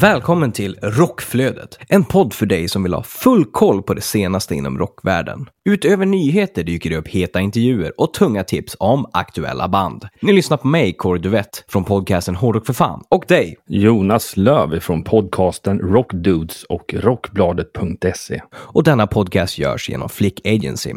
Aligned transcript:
Välkommen 0.00 0.52
till 0.52 0.78
Rockflödet, 0.82 1.78
en 1.88 2.04
podd 2.04 2.34
för 2.34 2.46
dig 2.46 2.68
som 2.68 2.82
vill 2.82 2.94
ha 2.94 3.02
full 3.02 3.44
koll 3.44 3.82
på 3.82 3.94
det 3.94 4.00
senaste 4.00 4.54
inom 4.54 4.78
rockvärlden. 4.78 5.48
Utöver 5.64 6.06
nyheter 6.06 6.64
dyker 6.64 6.90
det 6.90 6.96
upp 6.96 7.08
heta 7.08 7.40
intervjuer 7.40 8.00
och 8.00 8.14
tunga 8.14 8.44
tips 8.44 8.76
om 8.78 9.06
aktuella 9.12 9.68
band. 9.68 10.08
Ni 10.22 10.32
lyssnar 10.32 10.56
på 10.56 10.68
mig, 10.68 10.92
Kåre 10.92 11.18
Duvett, 11.18 11.64
från 11.68 11.84
podcasten 11.84 12.36
Hårdrock 12.36 12.66
för 12.66 12.72
fan, 12.72 13.02
och 13.08 13.24
dig. 13.28 13.56
Jonas 13.66 14.36
Löv 14.36 14.80
från 14.80 15.04
podcasten 15.04 15.78
Rockdudes 15.78 16.64
och 16.64 16.94
rockbladet.se. 16.94 18.42
Och 18.54 18.84
denna 18.84 19.06
podcast 19.06 19.58
görs 19.58 19.88
genom 19.88 20.08
Flick 20.08 20.46
Agency. 20.46 20.92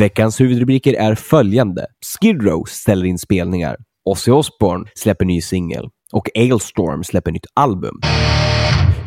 Veckans 0.00 0.40
huvudrubriker 0.40 0.94
är 0.94 1.14
följande. 1.14 1.86
Skid 2.06 2.42
Row 2.42 2.64
ställer 2.64 3.06
in 3.06 3.18
spelningar. 3.18 3.76
Ozzy 4.04 4.30
Osbourne 4.30 4.90
släpper 4.94 5.24
ny 5.24 5.40
singel. 5.40 5.88
Och 6.12 6.28
Ailstorm 6.34 7.04
släpper 7.04 7.32
nytt 7.32 7.46
album. 7.54 8.00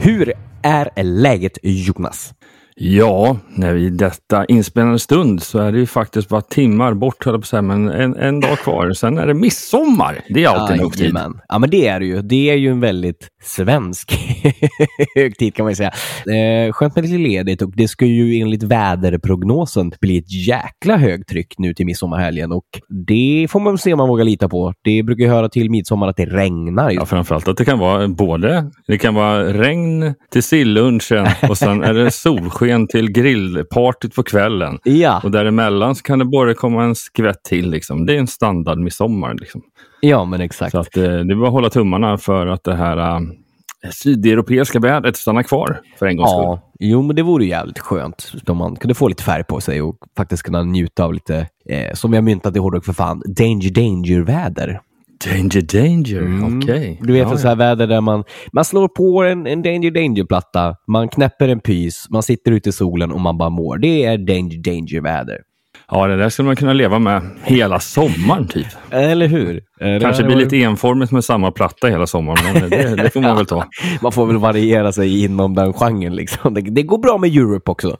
Hur 0.01 0.33
är 0.63 1.03
läget 1.03 1.57
Jonas? 1.63 2.33
Ja, 2.75 3.37
när 3.49 3.73
vi 3.73 3.81
i 3.85 3.89
detta 3.89 4.45
inspelande 4.45 4.99
stund 4.99 5.43
så 5.43 5.59
är 5.59 5.71
det 5.71 5.79
ju 5.79 5.85
faktiskt 5.85 6.29
bara 6.29 6.41
timmar 6.41 6.93
bort, 6.93 7.25
höll 7.25 7.41
på 7.41 7.47
säga, 7.47 7.61
men 7.61 7.89
en, 7.89 8.15
en 8.15 8.39
dag 8.39 8.57
kvar. 8.57 8.93
Sen 8.93 9.17
är 9.17 9.27
det 9.27 9.33
midsommar. 9.33 10.21
Det 10.29 10.43
är 10.43 10.47
alltid 10.47 10.73
en 10.73 10.83
högtid. 10.83 11.17
Ja, 11.47 11.59
men 11.59 11.69
det 11.69 11.87
är 11.87 11.99
det 11.99 12.05
ju. 12.05 12.21
Det 12.21 12.49
är 12.49 12.55
ju 12.55 12.69
en 12.69 12.79
väldigt 12.79 13.27
svensk 13.43 14.19
högtid 15.15 15.55
kan 15.55 15.63
man 15.65 15.71
ju 15.71 15.75
säga. 15.75 15.91
Eh, 16.67 16.73
skönt 16.73 16.95
med 16.95 17.05
lite 17.05 17.17
ledigt 17.17 17.61
och 17.61 17.71
det 17.75 17.87
ska 17.87 18.05
ju 18.05 18.41
enligt 18.41 18.63
väderprognosen 18.63 19.91
bli 20.01 20.17
ett 20.17 20.47
jäkla 20.47 20.97
högtryck 20.97 21.55
nu 21.57 21.73
till 21.73 21.85
midsommarhelgen 21.85 22.51
och 22.51 22.65
det 23.07 23.47
får 23.49 23.59
man 23.59 23.77
se 23.77 23.93
om 23.93 23.97
man 23.97 24.09
vågar 24.09 24.25
lita 24.25 24.49
på. 24.49 24.73
Det 24.83 25.03
brukar 25.03 25.23
ju 25.23 25.29
höra 25.29 25.49
till 25.49 25.69
midsommar 25.69 26.07
att 26.07 26.17
det 26.17 26.25
regnar. 26.25 26.91
Ja, 26.91 27.05
framförallt 27.05 27.47
att 27.47 27.57
det 27.57 27.65
kan 27.65 27.79
vara 27.79 28.07
både, 28.07 28.71
det 28.87 28.97
kan 28.97 29.13
vara 29.13 29.53
regn 29.53 30.13
till 30.31 30.43
sillunchen 30.43 31.27
och 31.49 31.57
sen 31.57 31.83
är 31.83 31.93
det 31.93 32.11
solsken 32.23 32.62
till 32.87 33.11
grillpartyt 33.11 34.15
på 34.15 34.23
kvällen. 34.23 34.79
Ja. 34.83 35.21
Och 35.23 35.31
däremellan 35.31 35.95
så 35.95 36.03
kan 36.03 36.19
det 36.19 36.25
bara 36.25 36.53
komma 36.53 36.83
en 36.83 36.95
skvätt 36.95 37.43
till. 37.43 37.69
Liksom. 37.69 38.05
Det 38.05 38.15
är 38.15 38.19
en 38.19 38.27
standard 38.27 38.77
midsommar. 38.77 39.33
Liksom. 39.33 39.61
ja, 40.01 40.25
men 40.25 40.41
exakt. 40.41 40.71
Så 40.71 40.79
att, 40.79 40.97
eh, 40.97 41.03
det 41.03 41.09
är 41.09 41.35
bara 41.35 41.47
att 41.47 41.53
hålla 41.53 41.69
tummarna 41.69 42.17
för 42.17 42.47
att 42.47 42.63
det 42.63 42.75
här 42.75 42.97
eh, 42.97 43.19
sydeuropeiska 43.91 44.79
vädret 44.79 45.17
stannar 45.17 45.43
kvar 45.43 45.79
för 45.99 46.05
en 46.05 46.17
gångs 46.17 46.31
skull. 46.31 46.43
Ja, 46.43 46.71
jo, 46.79 47.01
men 47.01 47.15
det 47.15 47.21
vore 47.21 47.43
ju 47.43 47.49
jävligt 47.49 47.79
skönt 47.79 48.31
om 48.47 48.57
man 48.57 48.75
kunde 48.75 48.95
få 48.95 49.07
lite 49.07 49.23
färg 49.23 49.43
på 49.43 49.61
sig 49.61 49.81
och 49.81 49.97
faktiskt 50.17 50.43
kunna 50.43 50.63
njuta 50.63 51.03
av 51.03 51.13
lite, 51.13 51.47
eh, 51.69 51.93
som 51.93 52.13
har 52.13 52.21
myntat 52.21 52.55
i 52.55 52.59
hårdrock 52.59 52.85
för 52.85 52.93
fan, 52.93 53.21
danger 53.25 53.71
danger-väder. 53.71 54.79
Danger, 55.25 55.61
danger. 55.61 56.21
Mm. 56.21 56.57
Okej. 56.57 56.99
Du 57.03 57.13
vet, 57.13 57.27
Ja, 57.29 57.37
så 57.37 57.47
här 57.47 57.55
väder 57.55 57.87
där 57.87 58.01
man, 58.01 58.23
man 58.53 58.65
slår 58.65 58.87
på 58.87 59.23
en, 59.23 59.47
en 59.47 59.61
danger 59.61 59.91
danger-platta, 59.91 60.75
man 60.87 61.09
knäpper 61.09 61.47
en 61.47 61.59
pys, 61.59 62.05
man 62.09 62.23
sitter 62.23 62.51
ute 62.51 62.69
i 62.69 62.71
solen 62.71 63.11
och 63.11 63.19
man 63.21 63.37
bara 63.37 63.49
mår. 63.49 63.77
Det 63.77 64.03
är 64.05 64.17
danger 64.17 64.57
danger-väder. 64.57 65.37
Ja, 65.91 66.07
det 66.07 66.17
där 66.17 66.29
skulle 66.29 66.45
man 66.45 66.55
kunna 66.55 66.73
leva 66.73 66.99
med 66.99 67.21
hela 67.43 67.79
sommaren 67.79 68.47
typ. 68.47 68.67
Eller 68.91 69.27
hur? 69.27 69.55
Eh, 69.81 69.87
det 69.87 69.99
Kanske 69.99 70.23
blir 70.23 70.35
varit- 70.35 70.51
lite 70.51 70.63
enformigt 70.63 71.11
med 71.11 71.23
samma 71.23 71.51
platta 71.51 71.87
hela 71.87 72.07
sommaren, 72.07 72.39
men 72.53 72.69
det, 72.69 72.95
det 72.95 73.09
får 73.13 73.21
man 73.21 73.35
väl 73.37 73.45
ta. 73.45 73.65
Man 74.01 74.11
får 74.11 74.25
väl 74.25 74.37
variera 74.37 74.91
sig 74.91 75.23
inom 75.23 75.55
den 75.55 75.73
genren. 75.73 76.15
Liksom. 76.15 76.53
Det, 76.53 76.61
det 76.61 76.83
går 76.83 76.97
bra 76.97 77.17
med 77.17 77.29
Europe 77.37 77.71
också. 77.71 77.97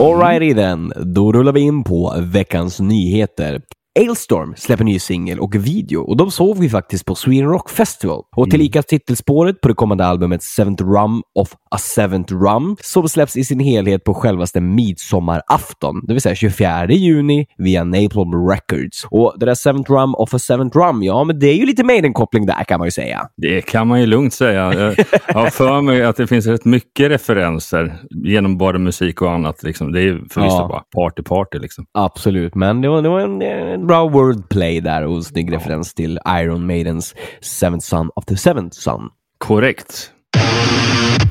Alrighty 0.00 0.54
then, 0.54 0.92
då 0.96 1.32
rullar 1.32 1.52
vi 1.52 1.60
in 1.60 1.84
på 1.84 2.14
veckans 2.18 2.80
nyheter. 2.80 3.60
Ailstorm 3.98 4.54
släpper 4.56 4.84
ny 4.84 4.98
singel 4.98 5.38
och 5.40 5.54
video 5.54 6.00
och 6.00 6.16
de 6.16 6.30
såg 6.30 6.58
vi 6.58 6.68
faktiskt 6.70 7.04
på 7.04 7.14
Sweden 7.14 7.50
Rock 7.50 7.70
Festival. 7.70 8.22
Och 8.36 8.50
tillika 8.50 8.82
titelspåret 8.82 9.60
på 9.60 9.68
det 9.68 9.74
kommande 9.74 10.04
albumet 10.06 10.42
Seventh 10.42 10.84
Rum 10.84 11.22
of 11.34 11.52
a 11.70 11.78
Seventh 11.78 12.34
Rum 12.34 12.76
som 12.80 13.08
släpps 13.08 13.36
i 13.36 13.44
sin 13.44 13.60
helhet 13.60 14.04
på 14.04 14.14
självaste 14.14 14.60
midsommarafton, 14.60 16.00
det 16.06 16.12
vill 16.12 16.22
säga 16.22 16.34
24 16.34 16.86
juni 16.86 17.46
via 17.58 17.84
Napalm 17.84 18.48
Records. 18.50 19.04
Och 19.10 19.34
det 19.38 19.46
där 19.46 19.54
Seventh 19.54 19.92
Rum 19.92 20.14
of 20.14 20.34
a 20.34 20.38
Seventh 20.38 20.78
Rum, 20.78 21.02
ja 21.02 21.24
men 21.24 21.38
det 21.38 21.46
är 21.46 21.54
ju 21.54 21.66
lite 21.66 21.84
Maiden-koppling 21.84 22.46
där 22.46 22.64
kan 22.64 22.78
man 22.78 22.86
ju 22.86 22.90
säga. 22.90 23.28
Det 23.36 23.60
kan 23.60 23.86
man 23.88 24.00
ju 24.00 24.06
lugnt 24.06 24.34
säga. 24.34 24.74
Jag 24.74 25.04
har 25.34 25.46
för 25.50 25.80
mig 25.80 26.04
att 26.04 26.16
det 26.16 26.26
finns 26.26 26.46
rätt 26.46 26.64
mycket 26.64 27.10
referenser 27.10 27.96
genom 28.10 28.58
både 28.58 28.78
musik 28.78 29.22
och 29.22 29.32
annat. 29.32 29.62
Liksom. 29.62 29.92
Det 29.92 30.00
är 30.02 30.20
förvisso 30.30 30.56
Ja. 30.58 30.68
bara 30.68 30.82
party 31.04 31.22
party. 31.22 31.58
Liksom. 31.58 31.84
Absolut, 31.98 32.54
men 32.54 32.80
det 32.80 32.88
var, 32.88 33.02
det 33.02 33.08
var 33.08 33.20
en, 33.20 33.42
en 33.42 33.86
bra 33.88 34.08
wordplay 34.08 34.80
där 34.80 35.02
och 35.02 35.26
snygg 35.26 35.52
referens 35.52 35.94
till 35.94 36.18
Iron 36.28 36.66
Maidens 36.66 37.14
Seventh 37.40 37.86
Son 37.86 38.10
of 38.14 38.24
the 38.24 38.36
Seventh 38.36 38.78
Son. 38.78 39.00
Korrekt. 39.38 40.10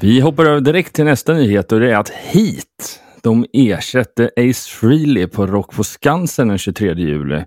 Vi 0.01 0.19
hoppar 0.19 0.45
över 0.45 0.61
direkt 0.61 0.95
till 0.95 1.05
nästa 1.05 1.33
nyhet 1.33 1.71
och 1.71 1.79
det 1.79 1.91
är 1.91 1.95
att 1.95 2.09
Heat 2.09 3.01
de 3.23 3.45
ersätter 3.53 4.31
Ace 4.37 4.69
Frehley 4.69 5.27
på 5.27 5.47
Rock 5.47 5.75
på 5.75 5.83
Skansen 5.83 6.47
den 6.47 6.57
23 6.57 6.93
juli. 6.93 7.43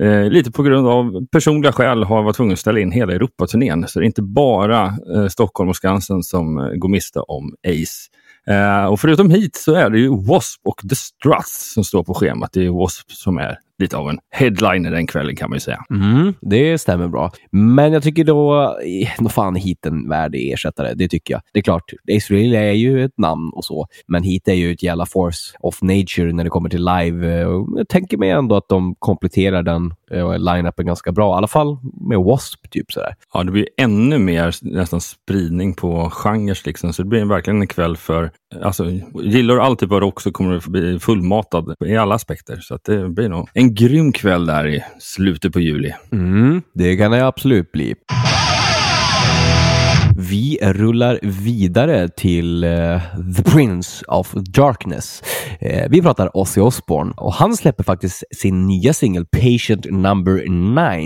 Eh, 0.00 0.30
lite 0.30 0.50
på 0.50 0.62
grund 0.62 0.88
av 0.88 1.26
personliga 1.32 1.72
skäl 1.72 2.04
har 2.04 2.22
varit 2.22 2.36
tvungen 2.36 2.52
att 2.52 2.58
ställa 2.58 2.80
in 2.80 2.92
hela 2.92 3.12
Europaturnén. 3.12 3.88
Så 3.88 3.98
det 3.98 4.04
är 4.04 4.06
inte 4.06 4.22
bara 4.22 4.84
eh, 4.86 5.26
Stockholm 5.28 5.70
och 5.70 5.76
Skansen 5.76 6.22
som 6.22 6.58
eh, 6.58 6.64
går 6.64 6.88
miste 6.88 7.20
om 7.20 7.54
Ace. 7.66 8.10
Eh, 8.54 8.86
och 8.86 9.00
förutom 9.00 9.30
Heat 9.30 9.54
så 9.54 9.74
är 9.74 9.90
det 9.90 9.98
ju 9.98 10.08
Wasp 10.08 10.60
och 10.64 10.80
The 10.88 10.94
Struts 10.94 11.74
som 11.74 11.84
står 11.84 12.04
på 12.04 12.14
schemat. 12.14 12.50
Det 12.52 12.64
är 12.64 12.70
Wasp 12.70 13.10
som 13.10 13.38
är 13.38 13.58
lite 13.78 13.96
av 13.96 14.10
en 14.10 14.18
headliner 14.30 14.90
den 14.90 15.06
kvällen 15.06 15.36
kan 15.36 15.50
man 15.50 15.56
ju 15.56 15.60
säga. 15.60 15.84
Mm, 15.90 16.34
det 16.40 16.78
stämmer 16.78 17.08
bra. 17.08 17.32
Men 17.50 17.92
jag 17.92 18.02
tycker 18.02 18.24
då, 18.24 18.76
nå 19.18 19.28
fan 19.28 19.56
Heat 19.56 19.86
en 19.86 20.08
värdig 20.08 20.52
ersättare. 20.52 20.94
Det 20.94 21.08
tycker 21.08 21.34
jag. 21.34 21.40
Det 21.52 21.58
är 21.58 21.62
klart, 21.62 21.92
Ace 22.16 22.26
Frehley 22.26 22.56
är 22.56 22.72
ju 22.72 23.04
ett 23.04 23.18
namn 23.18 23.50
och 23.54 23.64
så, 23.64 23.86
men 24.06 24.22
Heat 24.22 24.48
är 24.48 24.54
ju 24.54 24.72
ett 24.72 24.82
jävla 24.82 25.06
force 25.06 25.56
of 25.60 25.82
nature 25.82 26.32
när 26.32 26.44
det 26.44 26.50
kommer 26.50 26.68
till 26.68 26.84
live. 26.84 27.38
Jag 27.76 27.88
tänker 27.88 28.16
mig 28.16 28.30
ändå 28.30 28.56
att 28.56 28.68
de 28.68 28.94
kompletterar 28.98 29.62
den 29.62 29.94
eh, 30.10 30.38
line-upen 30.38 30.86
ganska 30.86 31.12
bra. 31.12 31.34
I 31.34 31.36
alla 31.36 31.48
fall 31.48 31.78
med 32.08 32.18
Wasp, 32.18 32.70
typ 32.70 32.92
sådär. 32.92 33.14
Ja, 33.34 33.42
det 33.42 33.50
blir 33.50 33.68
ännu 33.76 34.18
mer 34.18 34.54
nästan 34.62 35.00
spridning 35.00 35.74
på 35.74 36.10
genrer. 36.10 36.58
Liksom. 36.64 36.92
Så 36.92 37.02
det 37.02 37.08
blir 37.08 37.24
verkligen 37.24 37.60
en 37.60 37.66
kväll 37.66 37.96
för... 37.96 38.30
Alltså, 38.62 38.84
gillar 39.14 39.54
du 39.54 39.60
all 39.60 39.76
typ 39.76 39.92
av 39.92 40.00
rock 40.00 40.20
så 40.20 40.32
kommer 40.32 40.52
du 40.52 40.70
bli 40.70 40.98
fullmatad 40.98 41.74
i 41.86 41.96
alla 41.96 42.14
aspekter. 42.14 42.56
Så 42.60 42.74
att 42.74 42.84
det 42.84 43.08
blir 43.08 43.28
nog 43.28 43.48
en 43.54 43.63
en 43.64 43.74
grym 43.74 44.12
kväll 44.12 44.46
där 44.46 44.66
i 44.66 44.84
slutet 44.98 45.52
på 45.52 45.60
juli. 45.60 45.94
Mm, 46.12 46.62
det 46.74 46.96
kan 46.96 47.10
det 47.10 47.26
absolut 47.26 47.72
bli. 47.72 47.94
Vi 50.34 50.58
rullar 50.62 51.18
vidare 51.22 52.08
till 52.08 52.64
eh, 52.64 52.70
The 53.36 53.42
Prince 53.42 54.04
of 54.08 54.32
Darkness. 54.32 55.22
Eh, 55.60 55.88
vi 55.90 56.02
pratar 56.02 56.36
Ozzy 56.36 56.60
Osbourne 56.60 57.12
och 57.16 57.32
han 57.32 57.56
släpper 57.56 57.84
faktiskt 57.84 58.24
sin 58.36 58.66
nya 58.66 58.92
singel 58.92 59.26
Patient 59.26 59.86
Number 59.90 60.48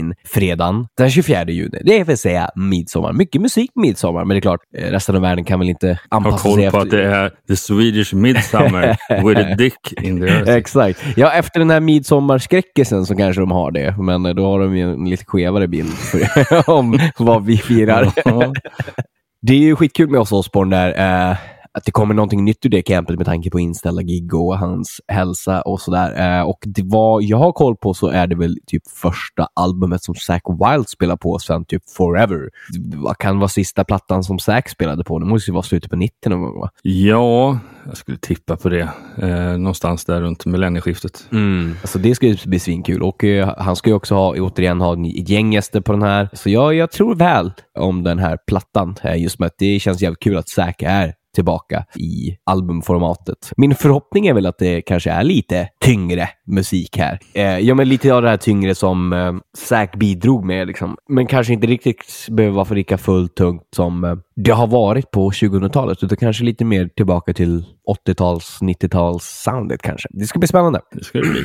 9 0.05 0.15
fredagen 0.25 0.87
den 0.97 1.11
24 1.11 1.45
juni. 1.45 1.79
Det 1.85 2.05
vill 2.05 2.19
säga 2.19 2.51
midsommar. 2.55 3.13
Mycket 3.13 3.41
musik 3.41 3.71
midsommar, 3.75 4.25
men 4.25 4.35
det 4.35 4.39
är 4.39 4.41
klart, 4.41 4.61
eh, 4.77 4.91
resten 4.91 5.17
av 5.17 5.23
världen 5.23 5.45
kan 5.45 5.59
väl 5.59 5.69
inte 5.69 5.99
anpassa 6.09 6.39
koll 6.39 6.55
sig 6.55 6.71
på 6.71 6.79
att 6.79 6.91
det 6.91 7.05
är 7.05 7.33
The 7.49 7.57
Swedish 7.57 8.15
Midsummer 8.15 8.97
with 9.29 9.53
a 9.53 9.55
dick 9.59 9.93
in 10.03 10.21
the 10.21 10.27
earth. 10.27 10.51
Exakt. 10.51 11.05
Ja, 11.17 11.33
efter 11.33 11.61
den 11.61 11.71
här 11.71 11.81
midsommarskräckelsen 11.81 13.07
så 13.07 13.17
kanske 13.17 13.41
de 13.43 13.51
har 13.51 13.71
det, 13.71 13.97
men 13.99 14.37
då 14.37 14.47
har 14.47 14.61
de 14.61 14.77
ju 14.77 14.93
en 14.93 15.05
lite 15.05 15.25
skevare 15.25 15.69
bild 15.69 15.93
om 16.67 16.99
vad 17.19 17.45
vi 17.45 17.57
firar. 17.57 18.13
Det 19.41 19.53
är 19.53 19.59
ju 19.59 19.77
skitkul 19.77 20.11
med 20.11 20.21
oss 20.21 20.33
Osborn 20.33 20.71
där. 20.71 20.89
Eh, 21.31 21.37
att 21.73 21.85
det 21.85 21.93
kommer 21.93 22.15
någonting 22.15 22.45
nytt 22.45 22.67
ur 22.67 22.71
det 22.71 22.83
campet 22.83 23.17
med 23.17 23.27
tanke 23.27 23.51
på 23.51 23.61
inställda 23.61 24.03
gig 24.03 24.35
och 24.35 24.59
hans 24.59 25.01
hälsa 25.09 25.63
och 25.63 25.81
sådär. 25.81 26.39
Eh, 26.39 26.43
och 26.43 26.59
det 26.67 26.83
var, 26.85 27.21
jag 27.21 27.39
har 27.39 27.53
koll 27.53 27.77
på 27.77 27.95
så 27.95 28.09
är 28.09 28.27
det 28.27 28.37
väl 28.37 28.57
typ 28.67 28.83
första 28.89 29.49
albumet 29.55 30.03
som 30.03 30.15
Zack 30.15 30.43
Wild 30.49 30.89
spelar 30.89 31.17
på 31.17 31.39
sen 31.39 31.65
typ 31.65 31.83
Forever. 31.97 32.51
Vad 32.95 33.19
kan 33.19 33.39
vara 33.39 33.49
sista 33.49 33.85
plattan 33.85 34.25
som 34.25 34.39
Zack 34.39 34.69
spelade 34.69 35.05
på? 35.05 35.19
Det 35.19 35.27
måste 35.27 35.51
ju 35.51 35.53
vara 35.53 35.63
slutet 35.63 35.91
på 35.91 35.97
90 35.97 36.29
någon 36.29 36.43
gång 36.43 36.61
va? 36.61 36.71
Ja, 36.83 37.59
jag 37.87 37.97
skulle 37.97 38.19
tippa 38.19 38.57
på 38.57 38.69
det. 38.69 38.89
Eh, 39.23 39.59
någonstans 39.59 40.05
där 40.05 40.21
runt 40.21 40.47
millennieskiftet. 40.47 41.29
Mm. 41.33 41.75
Alltså 41.81 41.99
det 41.99 42.15
ska 42.15 42.27
ju 42.27 42.37
bli 42.45 42.59
svinkul 42.59 43.03
och 43.03 43.25
eh, 43.25 43.55
han 43.59 43.77
ska 43.77 43.91
ju 43.91 43.97
också 43.97 44.15
ha, 44.15 44.35
återigen 44.35 44.81
ha 44.81 44.93
ett 44.93 45.29
gäng 45.29 45.53
gäster 45.53 45.81
på 45.81 45.93
den 45.93 46.03
här. 46.03 46.29
Så 46.33 46.51
jag, 46.51 46.75
jag 46.75 46.91
tror 46.91 47.15
väl 47.15 47.53
om 47.79 48.05
den 48.05 48.19
här 48.19 48.39
plattan. 48.47 48.97
Eh, 49.03 49.23
just 49.23 49.39
med 49.39 49.47
att 49.47 49.59
det 49.59 49.81
känns 49.81 50.03
jävligt 50.03 50.21
kul 50.21 50.37
att 50.37 50.49
Zack 50.49 50.83
är 50.83 51.15
tillbaka 51.35 51.85
i 51.97 52.37
albumformatet. 52.45 53.53
Min 53.57 53.75
förhoppning 53.75 54.27
är 54.27 54.35
väl 54.35 54.47
att 54.47 54.59
det 54.59 54.83
kanske 54.83 55.11
är 55.11 55.25
lite 55.25 55.69
tyngre 55.81 56.29
musik 56.47 56.99
här. 56.99 57.19
Eh, 57.35 57.59
ja, 57.59 57.75
men 57.75 57.89
lite 57.89 58.15
av 58.15 58.23
det 58.23 58.29
här 58.29 58.37
tyngre 58.37 58.75
som 58.75 59.13
eh, 59.13 59.33
Zack 59.57 59.97
bidrog 59.97 60.45
med, 60.45 60.67
liksom. 60.67 60.97
men 61.09 61.27
kanske 61.27 61.53
inte 61.53 61.67
riktigt 61.67 62.27
behöver 62.31 62.55
vara 62.55 62.65
för 62.65 62.75
lika 62.75 62.99
fullt 62.99 63.35
tungt 63.35 63.63
som 63.77 64.05
eh, 64.05 64.15
det 64.37 64.51
har 64.51 64.67
varit 64.67 65.11
på 65.11 65.31
2000-talet, 65.31 66.03
utan 66.03 66.19
kanske 66.19 66.45
lite 66.45 66.65
mer 66.65 66.89
tillbaka 66.97 67.33
till 67.33 67.65
80-tals, 68.07 68.59
90-tals 68.61 69.25
soundet 69.25 69.83
kanske. 69.83 70.09
Det 70.11 70.27
ska 70.27 70.39
bli 70.39 70.49
spännande. 70.49 70.81
Det 70.93 71.05
ska 71.05 71.19
det 71.19 71.29
bli. 71.29 71.45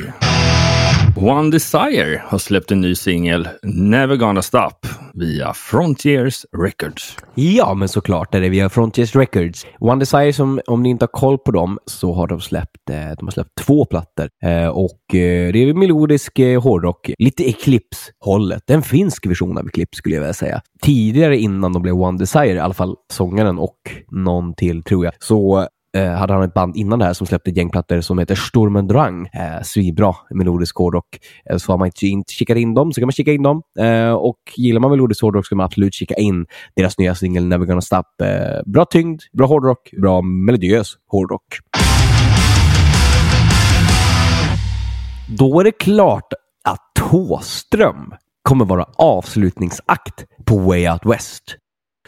One 1.16 1.50
Desire 1.50 2.22
har 2.24 2.38
släppt 2.38 2.70
en 2.72 2.80
ny 2.80 2.94
singel, 2.94 3.48
Never 3.62 4.16
Gonna 4.16 4.42
Stop, 4.42 4.86
via 5.14 5.54
Frontiers 5.54 6.46
Records. 6.56 7.16
Ja, 7.34 7.74
men 7.74 7.88
såklart 7.88 8.34
är 8.34 8.40
det 8.40 8.48
via 8.48 8.68
Frontiers 8.68 9.16
Records. 9.16 9.66
One 9.78 10.00
Desire, 10.00 10.32
som, 10.32 10.60
om 10.66 10.82
ni 10.82 10.88
inte 10.88 11.02
har 11.02 11.20
koll 11.20 11.38
på 11.38 11.50
dem, 11.50 11.78
så 11.86 12.12
har 12.12 12.26
de 12.26 12.40
släppt, 12.40 12.90
eh, 12.90 12.96
de 13.18 13.26
har 13.26 13.30
släppt 13.30 13.54
två 13.60 13.84
plattor. 13.84 14.28
Eh, 14.44 14.68
och 14.68 15.14
eh, 15.14 15.52
det 15.52 15.58
är 15.58 15.74
melodisk 15.74 16.38
hårdrock, 16.62 17.10
lite 17.18 17.48
Eclipse-hållet. 17.48 18.70
En 18.70 18.82
finsk 18.82 19.26
version 19.26 19.58
av 19.58 19.66
Eclipse 19.66 19.98
skulle 19.98 20.14
jag 20.14 20.22
vilja 20.22 20.34
säga. 20.34 20.60
Tidigare 20.82 21.38
innan 21.38 21.72
de 21.72 21.82
blev 21.82 21.94
One 21.94 22.18
Desire, 22.18 22.54
i 22.54 22.58
alla 22.58 22.74
fall 22.74 22.96
sångaren 23.12 23.58
och 23.58 23.78
någon 24.10 24.54
till 24.54 24.82
tror 24.82 25.04
jag, 25.04 25.14
så 25.18 25.68
Eh, 25.94 26.10
hade 26.10 26.32
han 26.32 26.42
ett 26.42 26.54
band 26.54 26.76
innan 26.76 26.98
det 26.98 27.04
här 27.04 27.12
som 27.12 27.26
släppte 27.26 27.50
ett 27.50 27.56
gäng 27.56 27.70
plattor 27.70 28.00
som 28.00 28.18
heter 28.18 28.34
Stormen 28.34 28.86
Drang. 28.86 29.26
Eh, 29.26 29.62
svinbra 29.62 30.14
melodisk 30.30 30.76
hårdrock. 30.76 31.18
Eh, 31.50 31.56
så 31.56 31.72
har 31.72 31.78
man 31.78 31.86
inte 31.86 32.32
kikat 32.32 32.56
in 32.56 32.74
dem 32.74 32.92
så 32.92 33.00
kan 33.00 33.06
man 33.06 33.12
kika 33.12 33.32
in 33.32 33.42
dem. 33.42 33.62
Eh, 33.78 34.12
och 34.12 34.38
gillar 34.56 34.80
man 34.80 34.90
melodisk 34.90 35.22
hårdrock 35.22 35.46
så 35.46 35.48
kan 35.48 35.56
man 35.56 35.64
absolut 35.64 35.94
kika 35.94 36.14
in 36.14 36.46
deras 36.76 36.98
nya 36.98 37.14
singel 37.14 37.46
Never 37.46 37.66
Gonna 37.66 37.80
Stop. 37.80 38.04
Eh, 38.22 38.62
bra 38.66 38.84
tyngd, 38.84 39.22
bra 39.32 39.46
hårdrock, 39.46 39.90
bra 40.02 40.22
melodiös 40.22 40.94
hårdrock. 41.10 41.44
Då 45.38 45.60
är 45.60 45.64
det 45.64 45.72
klart 45.72 46.32
att 46.64 46.80
Tåström 47.10 48.14
kommer 48.42 48.64
vara 48.64 48.86
avslutningsakt 48.96 50.24
på 50.44 50.58
Way 50.58 50.88
Out 50.88 51.06
West. 51.06 51.58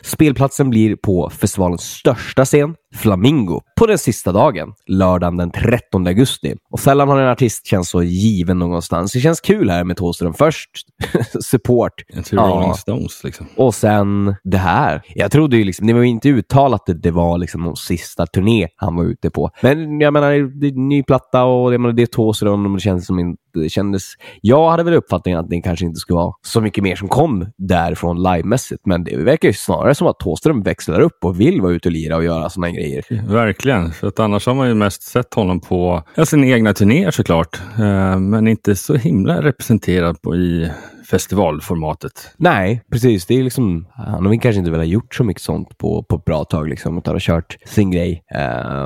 Spelplatsen 0.03 0.71
blir 0.71 0.97
på 0.97 1.31
festivalens 1.31 1.83
största 1.83 2.45
scen, 2.45 2.75
Flamingo, 2.97 3.61
på 3.79 3.87
den 3.87 3.99
sista 3.99 4.33
dagen, 4.33 4.73
lördagen 4.87 5.37
den 5.37 5.51
13 5.51 6.07
augusti. 6.07 6.55
Och 6.71 6.81
sällan 6.81 7.09
har 7.09 7.19
en 7.19 7.29
artist 7.29 7.67
känts 7.67 7.91
så 7.91 8.03
given 8.03 8.59
någonstans. 8.59 9.13
Det 9.13 9.21
känns 9.21 9.41
kul 9.41 9.71
här 9.71 9.85
med 9.85 9.97
Thåström. 9.97 10.35
Först 10.35 10.71
support. 11.45 11.93
Till 12.25 12.39
Rolling 12.39 12.75
Stones 12.75 13.25
liksom. 13.25 13.47
Och 13.57 13.75
sen 13.75 14.35
det 14.45 14.59
här. 14.59 15.03
Jag 15.15 15.31
trodde 15.31 15.57
ju 15.57 15.65
liksom, 15.65 15.87
det 15.87 15.93
var 15.93 16.01
ju 16.01 16.09
inte 16.09 16.29
uttalat 16.29 16.89
att 16.89 17.03
det 17.03 17.11
var 17.11 17.39
liksom 17.39 17.63
någon 17.63 17.77
sista 17.77 18.27
turné 18.27 18.69
han 18.77 18.97
var 18.97 19.05
ute 19.05 19.31
på. 19.31 19.51
Men 19.63 20.01
jag 20.01 20.13
menar, 20.13 20.61
det 20.61 20.67
är 20.67 20.73
ny 20.73 21.03
platta 21.03 21.45
och 21.45 21.71
det 21.71 22.03
är 22.03 22.07
Thåström 22.07 22.67
och 22.67 22.73
det 22.73 22.81
kändes 22.81 23.07
som 23.07 23.19
inte 23.19 23.43
det 23.63 23.69
kändes... 23.69 24.03
Jag 24.41 24.71
hade 24.71 24.83
väl 24.83 24.95
uppfattningen 24.95 25.41
att 25.41 25.51
det 25.51 25.61
kanske 25.61 25.85
inte 25.85 26.01
skulle 26.01 26.17
vara 26.17 26.33
så 26.43 26.61
mycket 26.61 26.85
mer 26.85 26.97
som 26.97 27.09
kom 27.09 27.47
därifrån 27.57 28.23
livemässigt, 28.23 28.87
men 28.87 29.05
det 29.05 29.17
verkar 29.17 29.49
ju 29.49 29.55
snarare 29.55 29.95
som 29.95 30.07
att 30.07 30.19
Thåström 30.19 30.63
växlar 30.63 31.01
upp 31.01 31.25
och 31.25 31.41
vill 31.41 31.61
vara 31.61 31.73
ute 31.73 31.89
och 31.89 31.93
lira 31.93 32.17
och 32.17 32.25
göra 32.25 32.51
sådana 32.51 32.71
grejer. 32.71 32.86
Verkligen, 33.29 33.93
för 33.93 34.09
att 34.09 34.21
annars 34.21 34.47
har 34.47 34.55
man 34.55 34.69
ju 34.69 34.75
mest 34.75 35.03
sett 35.03 35.35
honom 35.35 35.61
på 35.61 36.03
ja, 36.15 36.27
sina 36.27 36.47
egna 36.47 36.75
turnéer 36.75 37.11
såklart, 37.11 37.61
eh, 37.79 38.19
men 38.19 38.49
inte 38.49 38.77
så 38.77 38.95
himla 38.95 39.43
representerad 39.43 40.23
på 40.23 40.37
i 40.37 40.71
festivalformatet. 41.11 42.35
Nej, 42.37 42.83
precis. 42.93 43.27
Det 43.27 43.35
är 43.35 43.43
liksom, 43.43 43.87
han 43.95 44.27
har 44.27 44.41
kanske 44.41 44.59
inte 44.59 44.71
velat 44.71 44.87
gjort 44.87 45.15
så 45.15 45.25
mycket 45.25 45.43
sånt 45.43 45.79
på, 45.79 46.03
på 46.03 46.17
ett 46.17 46.25
bra 46.25 46.45
tag, 46.45 46.69
liksom, 46.69 46.99
utan 46.99 47.15
har 47.15 47.21
kört 47.21 47.57
sin 47.65 47.91
grej. 47.91 48.23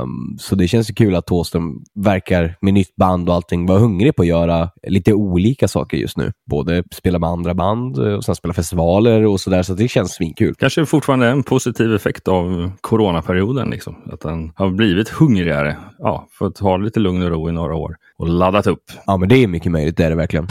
Um, 0.03 0.37
så 0.39 0.55
det 0.55 0.69
känns 0.69 0.91
ju 0.91 0.95
kul 0.95 1.15
att 1.15 1.27
Thåström 1.27 1.85
verkar 1.95 2.57
med 2.61 2.75
nytt 2.75 2.97
band 2.97 3.29
och 3.29 3.35
allting 3.35 3.67
vara 3.67 3.79
hungrig 3.79 4.17
på 4.17 4.23
att 4.23 4.29
göra 4.29 4.69
lite 4.87 5.15
olika 5.15 5.69
saker 5.69 5.97
just 5.97 6.17
nu. 6.17 6.33
Både 6.51 6.85
spela 6.93 7.19
med 7.19 7.29
andra 7.29 7.55
band 7.55 7.99
och 7.99 8.25
sen 8.25 8.35
spela 8.35 8.55
festivaler 8.55 9.27
och 9.27 9.41
sådär, 9.41 9.63
så 9.63 9.75
det 9.75 9.89
känns 9.89 10.13
svinkul. 10.13 10.55
Kanske 10.55 10.87
fortfarande 10.87 11.29
en 11.29 11.43
positiv 11.43 11.95
effekt 11.95 12.29
av 12.29 12.73
coronaperioden, 12.81 13.71
liksom. 13.71 13.97
att 14.13 14.23
han 14.23 14.53
har 14.55 14.71
blivit 14.71 15.09
hungrigare. 15.09 15.77
Ja, 15.99 16.29
för 16.39 16.47
att 16.47 16.59
ha 16.59 16.77
lite 16.77 17.01
lugn 17.01 17.23
och 17.23 17.31
ro 17.31 17.49
i 17.49 17.53
några 17.53 17.75
år 17.75 17.97
och 18.19 18.29
laddat 18.29 18.67
upp. 18.67 18.85
Ja, 19.07 19.17
men 19.17 19.29
det 19.29 19.37
är 19.37 19.47
mycket 19.47 19.73
möjligt, 19.73 19.97
det 19.97 20.05
är 20.05 20.11
det 20.11 20.17
verkligen. 20.17 20.47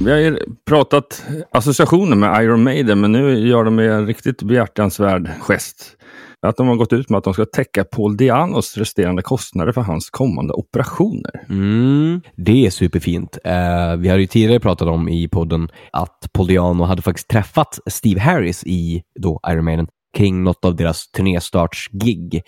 Vi 0.00 0.10
har 0.10 0.18
ju 0.18 0.38
pratat 0.68 1.24
associationer 1.50 2.16
med 2.16 2.44
Iron 2.44 2.62
Maiden, 2.62 3.00
men 3.00 3.12
nu 3.12 3.48
gör 3.48 3.64
de 3.64 3.78
en 3.78 4.06
riktigt 4.06 4.42
behjärtansvärd 4.42 5.30
gest. 5.40 5.96
Att 6.46 6.56
de 6.56 6.68
har 6.68 6.76
gått 6.76 6.92
ut 6.92 7.10
med 7.10 7.18
att 7.18 7.24
de 7.24 7.34
ska 7.34 7.44
täcka 7.44 7.84
Paul 7.84 8.16
Dianos 8.16 8.76
resterande 8.76 9.22
kostnader 9.22 9.72
för 9.72 9.80
hans 9.80 10.10
kommande 10.10 10.54
operationer. 10.54 11.46
Mm, 11.48 12.20
det 12.36 12.66
är 12.66 12.70
superfint. 12.70 13.38
Uh, 13.46 13.96
vi 13.96 14.08
har 14.08 14.18
ju 14.18 14.26
tidigare 14.26 14.60
pratat 14.60 14.88
om 14.88 15.08
i 15.08 15.28
podden 15.28 15.68
att 15.92 16.28
Paul 16.32 16.46
Diano 16.46 16.84
hade 16.84 17.02
faktiskt 17.02 17.28
träffat 17.28 17.78
Steve 17.86 18.20
Harris 18.20 18.64
i 18.66 19.02
då 19.20 19.40
Iron 19.48 19.64
Maiden 19.64 19.86
kring 20.14 20.42
något 20.42 20.64
av 20.64 20.76
deras 20.76 21.10
turnéstartsgig. 21.10 22.42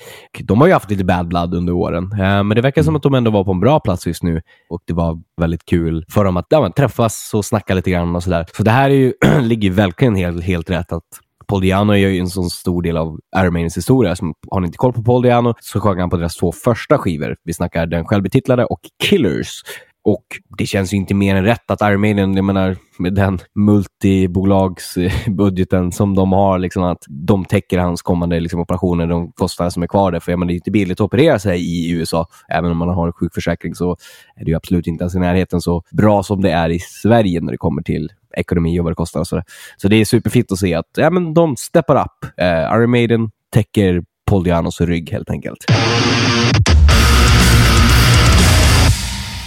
De 0.45 0.61
har 0.61 0.67
ju 0.67 0.73
haft 0.73 0.91
lite 0.91 1.05
bad 1.05 1.29
blood 1.29 1.55
under 1.55 1.73
åren, 1.73 2.05
uh, 2.05 2.19
men 2.19 2.49
det 2.49 2.61
verkar 2.61 2.83
som 2.83 2.97
att 2.97 3.03
de 3.03 3.15
ändå 3.15 3.31
var 3.31 3.45
på 3.45 3.51
en 3.51 3.61
bra 3.61 3.81
plats 3.81 4.07
just 4.07 4.23
nu 4.23 4.43
och 4.71 4.81
det 4.87 4.93
var 4.93 5.23
väldigt 5.41 5.65
kul 5.65 6.05
för 6.09 6.25
dem 6.25 6.37
att 6.37 6.47
ja, 6.49 6.73
träffas 6.77 7.31
och 7.35 7.45
snacka 7.45 7.75
lite 7.75 7.91
grann 7.91 8.17
och 8.17 8.23
sådär. 8.23 8.47
Så 8.57 8.63
det 8.63 8.71
här 8.71 8.91
är 8.91 8.95
ju, 8.95 9.13
ligger 9.41 9.71
verkligen 9.71 10.15
helt, 10.15 10.45
helt 10.45 10.71
rätt 10.71 10.93
att 10.93 11.05
Paul 11.47 11.61
Diano 11.61 11.93
är 11.93 11.97
ju 11.97 12.19
en 12.19 12.29
sån 12.29 12.51
stor 12.51 12.83
del 12.83 12.97
av 12.97 13.21
Iron 13.37 13.53
Maidens 13.53 13.77
historia. 13.77 14.17
Som, 14.17 14.35
har 14.51 14.61
ni 14.61 14.67
inte 14.67 14.79
koll 14.79 14.93
på 14.93 15.03
Paul 15.03 15.23
Diano 15.23 15.55
så 15.61 15.81
sjöng 15.81 16.01
han 16.01 16.11
på 16.11 16.17
deras 16.17 16.37
två 16.37 16.53
första 16.53 16.99
skivor. 16.99 17.37
Vi 17.45 17.53
snackar 17.53 17.87
den 17.87 18.05
självbetitlade 18.05 18.65
och 18.65 18.81
Killers. 19.03 19.63
Och 20.07 20.25
det 20.59 20.67
känns 20.67 20.93
ju 20.93 20.97
inte 20.97 21.15
mer 21.15 21.37
än 21.37 21.45
rätt 21.45 21.71
att 21.71 21.83
Iron 21.83 22.01
Maiden, 22.01 22.37
jag 22.37 22.45
menar 22.45 22.77
med 22.99 23.15
den 23.15 23.39
multibolagsbudgeten 23.55 25.93
som 25.93 26.15
de 26.15 26.33
har, 26.33 26.59
liksom 26.59 26.83
att 26.83 27.05
de 27.09 27.45
täcker 27.45 27.79
hans 27.79 28.03
kommande 28.03 28.41
liksom, 28.41 28.61
operationer, 28.61 29.07
de 29.07 29.33
kostnader 29.33 29.71
som 29.71 29.83
är 29.83 29.87
kvar 29.87 30.13
där. 30.13 30.21
För 30.21 30.33
jag 30.33 30.39
menar, 30.39 30.49
det 30.49 30.55
är 30.55 30.57
inte 30.57 30.71
billigt 30.71 31.01
att 31.01 31.05
operera 31.05 31.39
sig 31.39 31.61
i 31.61 31.91
USA. 31.91 32.27
Även 32.49 32.71
om 32.71 32.77
man 32.77 32.89
har 32.89 33.07
en 33.07 33.13
sjukförsäkring 33.13 33.75
så 33.75 33.97
är 34.37 34.45
det 34.45 34.51
ju 34.51 34.57
absolut 34.57 34.87
inte 34.87 35.05
ens 35.05 35.15
i 35.15 35.19
närheten 35.19 35.61
så 35.61 35.83
bra 35.93 36.23
som 36.23 36.43
det 36.43 36.51
är 36.51 36.71
i 36.71 36.79
Sverige 36.79 37.41
när 37.41 37.53
det 37.53 37.59
kommer 37.59 37.83
till 37.83 38.13
ekonomi 38.37 38.81
och 38.81 38.85
vad 38.85 38.93
det 38.93 38.97
kostar. 38.97 39.21
Och 39.21 39.27
så, 39.27 39.43
så 39.77 39.89
det 39.89 39.97
är 39.97 40.05
superfint 40.05 40.53
att 40.53 40.59
se 40.59 40.75
att 40.75 40.91
ja, 40.97 41.11
men 41.11 41.35
de 41.35 41.57
steppar 41.57 41.97
upp. 41.97 42.25
Eh, 42.37 42.77
Iron 42.77 42.91
Maiden 42.91 43.31
täcker 43.53 44.03
Paul 44.31 44.45
Dianos 44.45 44.81
rygg 44.81 45.11
helt 45.11 45.31
enkelt. 45.31 45.59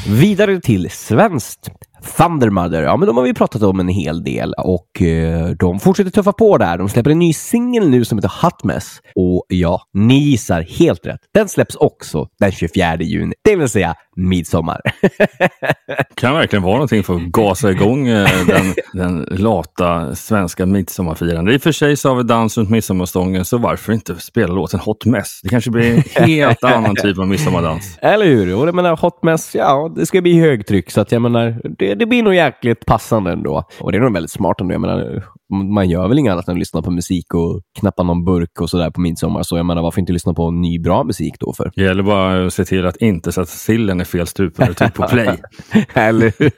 Vidare 0.08 0.60
till 0.60 0.90
svenskt. 0.90 1.70
Thundermother, 2.18 2.84
ja 2.84 2.98
men 2.98 3.08
de 3.08 3.18
har 3.18 3.24
vi 3.24 3.34
pratat 3.34 3.62
om 3.62 3.80
en 3.80 3.88
hel 3.88 4.24
del 4.24 4.54
och 4.54 5.02
eh, 5.02 5.50
de 5.50 5.80
fortsätter 5.80 6.12
tuffa 6.12 6.34
på 6.34 6.58
där. 6.58 6.78
De 6.78 6.90
släpper 6.90 7.12
en 7.12 7.20
ny 7.20 7.34
singel 7.34 7.90
nu 7.90 8.06
som 8.06 8.18
heter 8.18 8.32
Hot 8.42 8.64
Mess. 8.64 9.00
Och 9.16 9.46
ja, 9.48 9.82
ni 9.94 10.20
gissar 10.20 10.62
helt 10.62 11.06
rätt. 11.06 11.20
Den 11.34 11.50
släpps 11.50 11.76
också 11.76 12.28
den 12.40 12.52
24 12.52 12.96
juni, 12.96 13.34
det 13.44 13.56
vill 13.56 13.70
säga 13.70 13.96
midsommar. 14.16 14.82
kan 16.16 16.34
verkligen 16.34 16.64
vara 16.64 16.74
någonting 16.74 17.04
för 17.04 17.16
att 17.16 17.22
gasa 17.22 17.72
igång 17.72 18.08
eh, 18.08 18.30
den, 18.48 18.74
den 18.94 19.28
lata 19.30 20.16
svenska 20.16 20.66
midsommarfirandet. 20.66 21.54
I 21.54 21.58
och 21.58 21.62
för 21.62 21.72
sig 21.72 21.98
så 21.98 22.10
har 22.10 22.16
vi 22.16 22.24
dans 22.24 22.58
runt 22.58 22.70
midsommarstången, 22.70 23.46
så 23.46 23.58
varför 23.58 23.94
inte 23.94 24.16
spela 24.16 24.54
låten 24.54 24.80
Hot 24.80 25.06
Mess? 25.06 25.40
Det 25.44 25.50
kanske 25.50 25.72
blir 25.72 25.96
en 25.96 26.04
helt 26.28 26.64
annan 26.64 26.96
typ 26.96 27.20
av 27.20 27.28
midsommardans. 27.28 27.98
Eller 28.02 28.26
hur? 28.26 28.56
Och 28.56 28.68
jag 28.68 28.76
menar, 28.76 28.98
Hot 28.98 29.24
Mess, 29.24 29.56
ja, 29.56 29.92
det 29.96 30.06
ska 30.06 30.22
bli 30.22 30.40
högtryck, 30.40 30.92
så 30.92 31.02
att 31.02 31.12
jag 31.12 31.22
menar, 31.22 31.62
det, 31.78 31.96
det 31.96 32.06
blir 32.06 32.24
nog 32.24 32.36
jäkligt 32.36 32.86
passande 32.86 33.32
ändå. 33.32 33.64
Och 33.80 33.92
det 33.92 33.98
är 33.98 34.02
nog 34.02 34.14
väldigt 34.14 34.32
smart 34.32 34.62
ändå. 34.62 34.74
Jag 34.74 34.82
menar, 34.82 35.24
man 35.50 35.90
gör 35.90 36.08
väl 36.08 36.20
inget 36.20 36.32
annat 36.32 36.48
än 36.48 36.54
att 36.54 36.60
lyssna 36.60 36.82
på 36.82 36.92
musik 36.92 37.34
och 37.34 37.62
knappa 37.80 38.04
någon 38.04 38.26
burk 38.26 38.62
och 38.62 38.70
sådär 38.70 38.92
på 38.92 39.02
midsommar. 39.02 39.44
Så 39.44 39.58
jag 39.58 39.66
menar, 39.66 39.82
varför 39.82 40.00
inte 40.00 40.14
lyssna 40.14 40.34
på 40.34 40.52
ny 40.52 40.80
bra 40.80 41.04
musik 41.04 41.36
då 41.40 41.54
för? 41.54 41.72
Det 41.76 41.84
gäller 41.84 42.04
bara 42.04 42.46
att 42.46 42.54
se 42.54 42.66
till 42.66 42.86
att 42.86 42.98
inte 42.98 43.32
sätta 43.32 43.46
sillen 43.46 44.02
i 44.02 44.06
fel 44.06 44.28
stup 44.28 44.58
när 44.58 44.68
du 44.68 44.74
trycker 44.74 44.94
på 44.94 45.08
play. 45.08 45.38
Eller? 45.94 46.34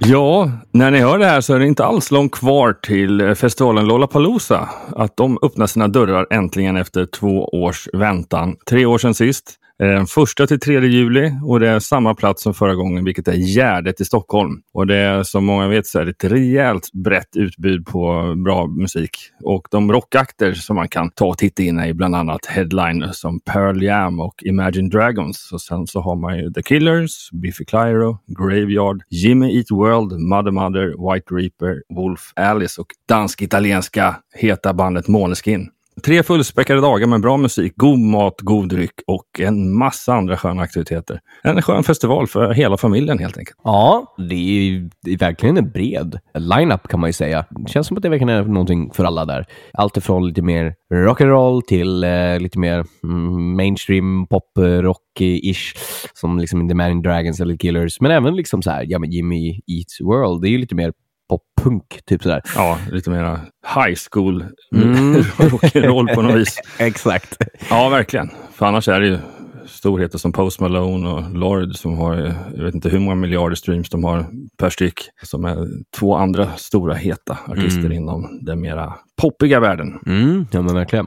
Ja, 0.00 0.50
när 0.72 0.90
ni 0.90 0.98
hör 0.98 1.18
det 1.18 1.26
här 1.26 1.40
så 1.40 1.54
är 1.54 1.58
det 1.58 1.66
inte 1.66 1.84
alls 1.84 2.10
långt 2.10 2.32
kvar 2.32 2.72
till 2.72 3.20
eh, 3.20 3.34
festivalen 3.34 3.86
Lollapalooza. 3.86 4.68
Att 4.96 5.16
de 5.16 5.38
öppnar 5.42 5.66
sina 5.66 5.88
dörrar 5.88 6.26
äntligen 6.30 6.76
efter 6.76 7.06
två 7.06 7.44
års 7.44 7.88
väntan. 7.92 8.56
Tre 8.70 8.86
år 8.86 8.98
sedan 8.98 9.14
sist. 9.14 9.54
Eh, 9.82 9.88
Den 9.88 10.06
första 10.06 10.46
till 10.46 10.60
3 10.60 10.80
juli 10.86 11.32
och 11.44 11.60
det 11.60 11.68
är 11.68 11.78
samma 11.78 12.14
plats 12.14 12.42
som 12.42 12.54
förra 12.54 12.74
gången, 12.74 13.04
vilket 13.04 13.28
är 13.28 13.32
Gärdet 13.32 14.00
i 14.00 14.04
Stockholm. 14.04 14.62
Och 14.72 14.86
det 14.86 14.96
är 14.96 15.22
som 15.22 15.44
många 15.44 15.68
vet 15.68 15.86
så 15.86 15.98
är 15.98 16.04
det 16.04 16.10
ett 16.10 16.24
rejält 16.24 16.92
brett 16.92 17.36
utbud 17.36 17.86
på 17.86 18.34
bra 18.44 18.66
musik. 18.66 19.10
Och 19.44 19.68
de 19.70 19.92
rockakter 19.92 20.52
som 20.52 20.76
man 20.76 20.88
kan 20.88 21.10
ta 21.10 21.26
och 21.26 21.38
titta 21.38 21.62
in 21.62 21.80
i 21.80 21.94
bland 21.94 22.14
annat 22.14 22.46
Headliners 22.46 23.16
som 23.16 23.40
Pearl 23.40 23.82
Jam 23.82 24.20
och 24.20 24.34
Imagine 24.42 24.88
Dragons. 24.88 25.50
Och 25.52 25.60
sen 25.60 25.86
så 25.86 26.00
har 26.00 26.16
man 26.16 26.38
ju 26.38 26.52
The 26.52 26.62
Killers, 26.62 27.30
Biffy 27.32 27.64
Clyro, 27.64 28.18
Graveyard, 28.26 29.02
Jimmy 29.10 29.56
Eat 29.56 29.70
World, 29.70 30.20
Mother 30.20 30.50
Mother, 30.50 31.12
White 31.12 31.34
Reaper, 31.34 31.82
Wolf 31.94 32.20
Alice 32.36 32.80
och 32.80 32.88
dansk-italienska 33.08 34.16
heta 34.34 34.74
bandet 34.74 35.08
Måneskin. 35.08 35.68
Tre 36.04 36.22
fullspäckade 36.22 36.80
dagar 36.80 37.06
med 37.06 37.20
bra 37.20 37.36
musik, 37.36 37.72
god 37.76 37.98
mat, 37.98 38.34
god 38.40 38.68
dryck 38.68 38.92
och 39.06 39.40
en 39.40 39.76
massa 39.78 40.14
andra 40.14 40.36
sköna 40.36 40.62
aktiviteter. 40.62 41.20
En 41.42 41.62
skön 41.62 41.82
festival 41.84 42.26
för 42.26 42.52
hela 42.52 42.76
familjen 42.76 43.18
helt 43.18 43.38
enkelt. 43.38 43.56
Ja, 43.64 44.14
det 44.28 44.34
är, 44.34 44.62
ju- 44.62 44.90
det 45.02 45.12
är 45.12 45.18
verkligen 45.18 45.56
en 45.56 45.70
bred 45.70 46.18
line-up 46.38 46.88
kan 46.88 47.00
man 47.00 47.08
ju 47.08 47.12
säga. 47.12 47.44
Det 47.50 47.70
känns 47.70 47.86
som 47.86 47.96
att 47.96 48.02
det 48.02 48.08
verkligen 48.08 48.28
är 48.28 48.42
någonting 48.44 48.90
för 48.94 49.04
alla 49.04 49.24
där. 49.24 49.46
Allt 49.72 49.96
ifrån 49.96 50.26
lite 50.28 50.42
mer 50.42 50.74
rock'n'roll 50.94 51.60
till 51.62 52.04
eh, 52.04 52.38
lite 52.40 52.58
mer 52.58 52.84
mm, 53.04 53.56
mainstream 53.56 54.26
pop-rock-ish 54.26 55.74
som 56.14 56.38
liksom 56.38 56.68
The 56.68 56.74
Man 56.74 56.90
in 56.90 57.02
Dragons 57.02 57.40
eller 57.40 57.56
Killers. 57.56 58.00
Men 58.00 58.10
även 58.10 58.36
liksom 58.36 58.62
så 58.62 58.70
här, 58.70 58.84
ja 58.88 58.98
men 58.98 59.10
Jimmy 59.10 59.48
Eats 59.66 60.00
World, 60.00 60.42
det 60.42 60.48
är 60.48 60.50
ju 60.50 60.58
lite 60.58 60.74
mer 60.74 60.92
pop-punk, 61.28 61.98
typ 62.06 62.22
sådär. 62.22 62.42
Ja, 62.54 62.78
lite 62.90 63.10
mera 63.10 63.40
high 63.74 63.98
school 64.10 64.44
Mm. 64.74 65.14
rock'n'roll 65.22 66.14
på 66.14 66.22
något 66.22 66.34
vis. 66.36 66.60
Exakt. 66.78 67.36
Ja, 67.70 67.88
verkligen. 67.88 68.30
För 68.54 68.66
annars 68.66 68.88
är 68.88 69.00
det 69.00 69.06
ju 69.06 69.18
storheter 69.66 70.18
som 70.18 70.32
Post 70.32 70.60
Malone 70.60 71.08
och 71.08 71.30
Lord 71.34 71.76
som 71.76 71.98
har, 71.98 72.14
jag 72.56 72.64
vet 72.64 72.74
inte 72.74 72.88
hur 72.88 72.98
många 72.98 73.14
miljarder 73.14 73.56
streams 73.56 73.90
de 73.90 74.04
har 74.04 74.26
per 74.58 74.70
styck. 74.70 74.94
Som 75.22 75.44
är 75.44 75.56
två 75.98 76.16
andra 76.16 76.56
stora 76.56 76.94
heta 76.94 77.38
artister 77.48 77.92
inom 77.92 78.38
den 78.42 78.60
mera 78.60 78.94
poppiga 79.22 79.60
världen. 79.60 79.98
Mm, 80.06 80.46
ja 80.50 80.62
men 80.62 80.74
verkligen. 80.74 81.06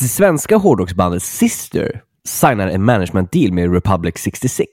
Det 0.00 0.08
svenska 0.08 0.56
hårdrocksbandet 0.56 1.22
Sister 1.22 2.00
signar 2.28 2.68
en 2.68 2.84
management 2.84 3.32
deal 3.32 3.52
med 3.52 3.72
Republic 3.72 4.14
66. 4.18 4.68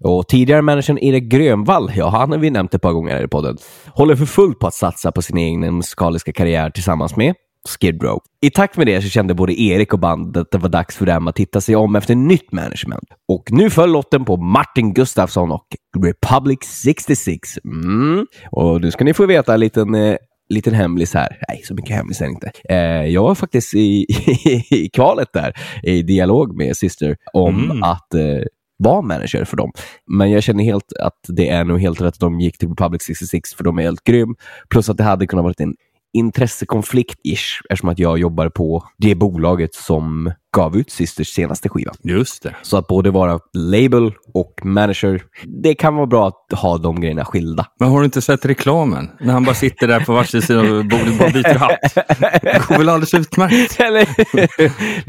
Och 0.00 0.28
tidigare 0.28 0.62
managern 0.62 0.98
Erik 0.98 1.24
Grönvall, 1.24 1.92
ja 1.96 2.08
han 2.08 2.30
har 2.30 2.38
vi 2.38 2.50
nämnt 2.50 2.74
ett 2.74 2.82
par 2.82 2.92
gånger 2.92 3.14
här 3.14 3.24
i 3.24 3.28
podden, 3.28 3.56
håller 3.86 4.16
för 4.16 4.26
fullt 4.26 4.58
på 4.58 4.66
att 4.66 4.74
satsa 4.74 5.12
på 5.12 5.22
sin 5.22 5.36
egen 5.36 5.76
musikaliska 5.76 6.32
karriär 6.32 6.70
tillsammans 6.70 7.16
med 7.16 7.34
Skid 7.66 8.02
Row. 8.02 8.20
I 8.40 8.50
takt 8.50 8.76
med 8.76 8.86
det 8.86 9.02
så 9.02 9.08
kände 9.08 9.34
både 9.34 9.60
Erik 9.60 9.92
och 9.92 9.98
bandet 9.98 10.40
att 10.40 10.50
det 10.50 10.58
var 10.58 10.68
dags 10.68 10.96
för 10.96 11.06
dem 11.06 11.28
att 11.28 11.34
titta 11.34 11.60
sig 11.60 11.76
om 11.76 11.96
efter 11.96 12.14
nytt 12.14 12.52
management. 12.52 13.08
Och 13.28 13.52
nu 13.52 13.70
föll 13.70 13.92
lotten 13.92 14.24
på 14.24 14.36
Martin 14.36 14.94
Gustafsson 14.94 15.52
och 15.52 15.66
Republic 16.04 16.58
66. 16.62 17.58
Mm. 17.64 18.26
Och 18.50 18.80
nu 18.80 18.90
ska 18.90 19.04
ni 19.04 19.14
få 19.14 19.26
veta 19.26 19.54
en 19.54 19.60
liten 19.60 19.94
eh, 19.94 20.16
liten 20.48 20.74
hemlis 20.74 21.14
här. 21.14 21.38
Nej, 21.48 21.62
så 21.64 21.74
mycket 21.74 21.96
hemlis 21.96 22.20
är 22.20 22.26
inte. 22.26 22.50
Eh, 22.68 23.06
jag 23.06 23.22
var 23.22 23.34
faktiskt 23.34 23.74
i, 23.74 24.06
i 24.70 24.88
kvalet 24.92 25.28
där, 25.32 25.52
i 25.82 26.02
dialog 26.02 26.56
med 26.56 26.76
Sister 26.76 27.16
om 27.32 27.56
Mm. 27.70 27.82
att 27.82 28.14
eh, 28.14 28.42
vara 28.78 29.02
manager 29.02 29.44
för 29.44 29.56
dem. 29.56 29.72
Men 30.06 30.30
jag 30.30 30.42
känner 30.42 30.64
helt 30.64 30.92
att 31.00 31.20
det 31.28 31.48
är 31.48 31.64
nog 31.64 31.80
helt 31.80 32.00
rätt 32.00 32.14
att 32.14 32.20
de 32.20 32.40
gick 32.40 32.58
till 32.58 32.68
Republic 32.68 33.02
66 33.02 33.54
för 33.54 33.64
de 33.64 33.78
är 33.78 33.82
helt 33.82 34.04
grym. 34.04 34.34
Plus 34.70 34.88
att 34.88 34.96
det 34.96 35.04
hade 35.04 35.26
kunnat 35.26 35.42
vara 35.42 35.54
en 35.58 35.74
intressekonflikt-ish 36.16 37.60
eftersom 37.70 37.88
att 37.88 37.98
jag 37.98 38.18
jobbar 38.18 38.48
på 38.48 38.84
det 38.98 39.14
bolaget 39.14 39.74
som 39.74 40.32
gav 40.56 40.76
ut 40.76 40.90
Sisters 40.90 41.28
senaste 41.28 41.68
skiva. 41.68 41.92
Just 42.04 42.42
det. 42.42 42.54
Så 42.62 42.76
att 42.76 42.86
både 42.86 43.10
vara 43.10 43.38
label 43.52 44.12
och 44.34 44.60
manager, 44.64 45.22
det 45.62 45.74
kan 45.74 45.96
vara 45.96 46.06
bra 46.06 46.28
att 46.28 46.58
ha 46.58 46.78
de 46.78 47.00
grejerna 47.00 47.24
skilda. 47.24 47.66
Men 47.80 47.88
har 47.88 47.98
du 47.98 48.04
inte 48.04 48.22
sett 48.22 48.44
reklamen? 48.44 49.10
När 49.20 49.32
han 49.32 49.44
bara 49.44 49.54
sitter 49.54 49.88
där 49.88 50.00
på 50.00 50.12
varsin 50.12 50.42
sida 50.42 50.60
av 50.60 50.66
bordet 50.88 51.08
och 51.08 51.18
bara 51.18 51.30
byter 51.30 51.54
hatt. 51.58 51.94
Det 52.42 52.62
går 52.68 52.78
väl 52.78 52.88
alldeles 52.88 53.14
utmärkt? 53.14 53.80
Eller 53.80 54.08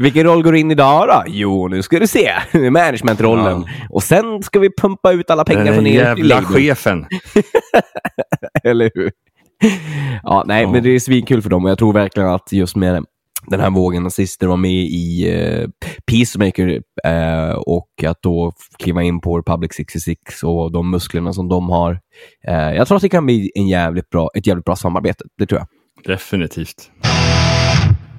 Vilken 0.01 0.23
roll 0.23 0.43
går 0.43 0.55
in 0.55 0.71
idag 0.71 1.07
då? 1.07 1.23
Jo, 1.27 1.67
nu 1.67 1.81
ska 1.83 1.99
du 1.99 2.07
se. 2.07 2.31
Managementrollen. 2.53 3.65
Och 3.89 4.03
sen 4.03 4.43
ska 4.43 4.59
vi 4.59 4.69
pumpa 4.81 5.11
ut 5.11 5.29
alla 5.29 5.43
pengar 5.43 5.65
Den 5.65 5.73
från 5.75 5.87
er 5.87 5.93
jävla 6.03 6.35
label. 6.35 6.55
chefen. 6.55 7.05
Eller 8.63 8.91
hur? 8.95 9.11
Ja, 10.23 10.43
nej, 10.47 10.63
Ja. 10.63 10.71
men 10.71 10.83
det 10.83 10.89
är 10.89 10.99
svinkul 10.99 11.41
för 11.41 11.49
dem 11.49 11.65
och 11.65 11.71
jag 11.71 11.77
tror 11.77 11.93
verkligen 11.93 12.29
att 12.29 12.51
just 12.51 12.75
med 12.75 13.05
den 13.47 13.59
här 13.59 13.69
vågen 13.69 14.03
nazister 14.03 14.47
var 14.47 14.57
med 14.57 14.71
i 14.85 15.29
eh, 15.35 15.67
Peacemaker 16.11 16.81
eh, 17.03 17.49
och 17.51 17.89
att 18.07 18.21
då 18.21 18.51
kliva 18.79 19.03
in 19.03 19.21
på 19.21 19.37
Republic 19.37 19.71
66 19.73 20.43
och 20.43 20.71
de 20.71 20.91
musklerna 20.91 21.33
som 21.33 21.47
de 21.49 21.69
har. 21.69 21.99
Eh, 22.47 22.55
jag 22.73 22.87
tror 22.87 22.95
att 22.95 23.01
det 23.01 23.09
kan 23.09 23.25
bli 23.25 23.51
en 23.55 23.67
jävligt 23.67 24.09
bra, 24.09 24.29
ett 24.35 24.47
jävligt 24.47 24.65
bra 24.65 24.75
samarbete. 24.75 25.23
Det 25.37 25.45
tror 25.45 25.59
jag. 25.59 25.67
Definitivt. 26.13 26.91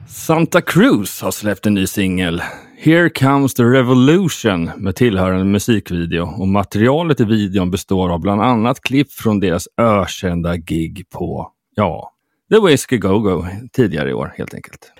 Santa 0.08 0.60
Cruz 0.60 1.22
har 1.22 1.30
släppt 1.30 1.66
en 1.66 1.74
ny 1.74 1.86
singel. 1.86 2.42
Here 2.80 3.10
comes 3.10 3.54
the 3.54 3.62
revolution 3.62 4.70
med 4.76 4.96
tillhörande 4.96 5.44
musikvideo. 5.44 6.34
Och 6.38 6.48
materialet 6.48 7.20
i 7.20 7.24
videon 7.24 7.70
består 7.70 8.10
av 8.10 8.20
bland 8.20 8.42
annat 8.42 8.80
klipp 8.80 9.12
från 9.12 9.40
deras 9.40 9.68
ökända 9.80 10.56
gig 10.56 11.04
på, 11.10 11.52
ja, 11.74 12.12
The 12.50 12.66
Whiskey 12.66 12.98
Go-Go 12.98 13.46
tidigare 13.72 14.10
i 14.10 14.12
år 14.12 14.34
helt 14.36 14.54
enkelt. 14.54 14.92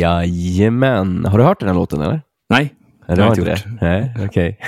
Jajamän. 0.00 1.24
Har 1.24 1.38
du 1.38 1.44
hört 1.44 1.60
den 1.60 1.68
här 1.68 1.76
låten 1.76 2.00
eller? 2.00 2.22
Nej, 2.48 2.74
Nej, 3.08 3.16
det 3.16 3.22
har 3.22 3.28
jag 3.30 3.38
inte 3.38 3.50
inte 3.50 3.68
det. 3.68 3.86
Nej, 3.86 4.14
okej. 4.26 4.58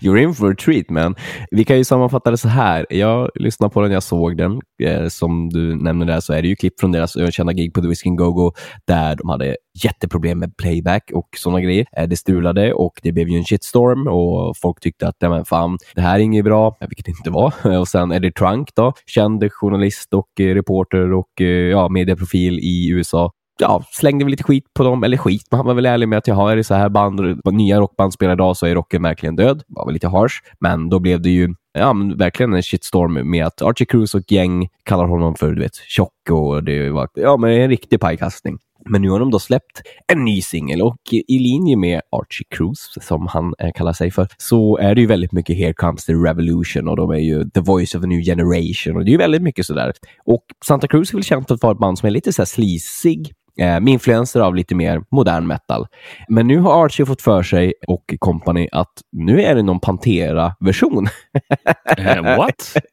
You're 0.00 0.16
in 0.18 0.34
for 0.34 0.52
a 0.52 0.54
treat 0.64 0.90
man. 0.90 1.14
Vi 1.50 1.64
kan 1.64 1.76
ju 1.76 1.84
sammanfatta 1.84 2.30
det 2.30 2.36
så 2.36 2.48
här. 2.48 2.86
Jag 2.90 3.30
lyssnade 3.34 3.72
på 3.72 3.80
den, 3.80 3.92
jag 3.92 4.02
såg 4.02 4.36
den. 4.36 4.60
Eh, 4.82 5.08
som 5.08 5.48
du 5.48 5.76
nämnde 5.76 6.06
där 6.06 6.20
så 6.20 6.32
är 6.32 6.42
det 6.42 6.48
ju 6.48 6.56
klipp 6.56 6.80
från 6.80 6.92
deras 6.92 7.16
ökända 7.16 7.52
gig 7.52 7.74
på 7.74 7.80
The 7.80 7.88
Whiskey 7.88 8.10
Go 8.10 8.32
Go 8.32 8.52
där 8.86 9.16
de 9.16 9.28
hade 9.28 9.56
jätteproblem 9.84 10.38
med 10.38 10.56
playback 10.56 11.10
och 11.14 11.28
sådana 11.36 11.60
grejer. 11.60 11.86
Eh, 11.96 12.08
det 12.08 12.16
strulade 12.16 12.72
och 12.72 13.00
det 13.02 13.12
blev 13.12 13.28
ju 13.28 13.36
en 13.38 13.44
shitstorm 13.44 14.08
och 14.08 14.56
folk 14.56 14.80
tyckte 14.80 15.08
att 15.08 15.16
"Nej, 15.20 15.30
men 15.30 15.44
fan, 15.44 15.78
det 15.94 16.00
här 16.00 16.14
är 16.14 16.18
inget 16.22 16.44
bra, 16.44 16.76
vilket 16.80 17.06
det 17.06 17.10
inte 17.10 17.30
var. 17.30 17.54
Och 17.80 17.88
sen 17.88 18.12
Eddie 18.12 18.32
Trunk 18.32 18.68
då, 18.74 18.92
känd 19.06 19.52
journalist 19.52 20.14
och 20.14 20.40
eh, 20.40 20.54
reporter 20.54 21.12
och 21.12 21.40
eh, 21.40 21.46
ja, 21.46 21.88
medieprofil 21.88 22.58
i 22.58 22.88
USA 22.90 23.30
ja, 23.62 23.84
slängde 23.90 24.24
väl 24.24 24.30
lite 24.30 24.42
skit 24.42 24.64
på 24.74 24.82
dem, 24.82 25.04
eller 25.04 25.16
skit, 25.16 25.46
men 25.50 25.56
han 25.58 25.66
var 25.66 25.74
väl 25.74 25.86
ärlig 25.86 26.08
med 26.08 26.18
att 26.18 26.26
jag 26.26 26.52
är 26.52 26.56
det 26.56 26.64
så 26.64 26.74
här 26.74 26.88
band, 26.88 27.20
nya 27.44 27.80
rockband 27.80 28.12
spelar 28.12 28.32
idag 28.32 28.56
så 28.56 28.66
är 28.66 28.74
rocken 28.74 29.02
verkligen 29.02 29.36
död. 29.36 29.62
Var 29.68 29.86
väl 29.86 29.94
lite 29.94 30.08
harsh, 30.08 30.34
men 30.60 30.88
då 30.88 30.98
blev 30.98 31.22
det 31.22 31.30
ju 31.30 31.54
ja, 31.72 31.92
men 31.92 32.16
verkligen 32.16 32.54
en 32.54 32.62
shitstorm 32.62 33.30
med 33.30 33.46
att 33.46 33.62
Archie 33.62 33.86
Cruz 33.86 34.14
och 34.14 34.32
gäng 34.32 34.68
kallar 34.84 35.06
honom 35.06 35.34
för 35.34 35.52
du 35.52 35.60
vet, 35.60 35.74
tjock 35.74 36.30
och 36.30 36.64
det 36.64 36.90
var 36.90 37.08
ja, 37.14 37.36
men 37.36 37.50
en 37.50 37.68
riktig 37.68 38.00
pajkastning. 38.00 38.58
Men 38.90 39.02
nu 39.02 39.10
har 39.10 39.20
de 39.20 39.30
då 39.30 39.38
släppt 39.38 39.82
en 40.12 40.24
ny 40.24 40.42
singel 40.42 40.82
och 40.82 40.96
i 41.28 41.38
linje 41.38 41.76
med 41.76 42.00
Archie 42.10 42.46
Cruz, 42.50 42.98
som 43.00 43.26
han 43.26 43.54
eh, 43.58 43.72
kallar 43.72 43.92
sig 43.92 44.10
för, 44.10 44.28
så 44.38 44.78
är 44.78 44.94
det 44.94 45.00
ju 45.00 45.06
väldigt 45.06 45.32
mycket 45.32 45.56
Here 45.56 45.74
comes 45.74 46.04
the 46.04 46.12
revolution 46.12 46.88
och 46.88 46.96
de 46.96 47.10
är 47.10 47.18
ju 47.18 47.50
the 47.50 47.60
voice 47.60 47.94
of 47.94 48.02
a 48.02 48.06
new 48.06 48.20
generation 48.20 48.96
och 48.96 49.04
det 49.04 49.08
är 49.08 49.12
ju 49.12 49.18
väldigt 49.18 49.42
mycket 49.42 49.66
sådär. 49.66 49.92
Och 50.24 50.44
Santa 50.64 50.88
Cruz 50.88 51.10
är 51.10 51.14
väl 51.14 51.24
känt 51.24 51.48
för 51.48 51.54
att 51.54 51.62
vara 51.62 51.72
ett 51.72 51.78
band 51.78 51.98
som 51.98 52.06
är 52.06 52.10
lite 52.10 52.32
så 52.32 52.42
här 52.42 52.46
slisig, 52.46 53.32
eh, 53.60 53.80
med 53.80 53.88
influenser 53.88 54.40
av 54.40 54.54
lite 54.54 54.74
mer 54.74 55.02
modern 55.10 55.46
metal. 55.46 55.86
Men 56.28 56.46
nu 56.46 56.58
har 56.58 56.84
Archie 56.84 57.06
fått 57.06 57.22
för 57.22 57.42
sig 57.42 57.74
och 57.86 58.14
company 58.18 58.68
att 58.72 58.92
nu 59.12 59.42
är 59.42 59.54
det 59.54 59.62
någon 59.62 59.80
Pantera-version. 59.80 61.08
Eh, 61.98 62.36
what? 62.36 62.76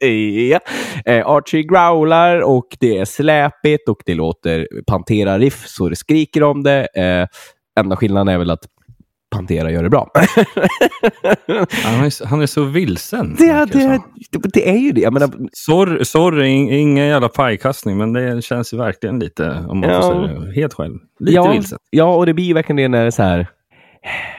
ja. 0.50 0.60
eh, 1.04 1.26
Archie 1.26 1.62
growlar 1.62 2.40
och 2.40 2.76
det 2.80 2.98
är 2.98 3.04
släpigt 3.04 3.88
och 3.88 4.02
det 4.06 4.14
låter 4.14 4.68
Pantera-riff 4.86 5.66
så 5.66 5.88
det 5.88 5.96
skriker 5.96 6.42
om 6.42 6.62
det. 6.62 6.88
Eh, 6.96 7.26
enda 7.80 7.96
skillnaden 7.96 8.28
är 8.28 8.38
väl 8.38 8.50
att 8.50 8.66
Pantera 9.30 9.70
gör 9.70 9.82
det 9.82 9.90
bra. 9.90 10.10
Han 11.84 12.04
är, 12.04 12.26
han 12.26 12.42
är 12.42 12.46
så 12.46 12.64
vilsen. 12.64 13.34
det, 13.38 13.64
det 13.72 14.00
det, 14.52 14.68
är 14.70 14.78
ju 14.78 14.92
det. 14.92 15.00
Jag 15.00 15.12
menar, 15.12 15.30
Sorry, 15.52 16.04
sorry, 16.04 16.48
in- 16.48 16.70
ingen 16.70 17.06
jävla 17.06 17.28
pajkastning, 17.28 17.98
men 17.98 18.12
det 18.12 18.44
känns 18.44 18.72
ju 18.74 18.76
verkligen 18.78 19.18
lite, 19.18 19.64
om 19.68 19.80
man 19.80 19.90
Ja. 19.90 20.02
får 20.02 20.26
säga 20.26 20.38
det 20.40 20.52
helt 20.60 20.74
själv, 20.74 20.94
lite 21.20 21.32
ja, 21.34 21.52
vilset. 21.52 21.78
Ja, 21.90 22.14
och 22.16 22.26
det 22.26 22.34
blir 22.34 22.54
verkligen 22.54 22.76
det 22.76 22.88
när 22.88 23.00
det 23.00 23.06
är 23.06 23.10
så 23.10 23.22
här. 23.22 23.46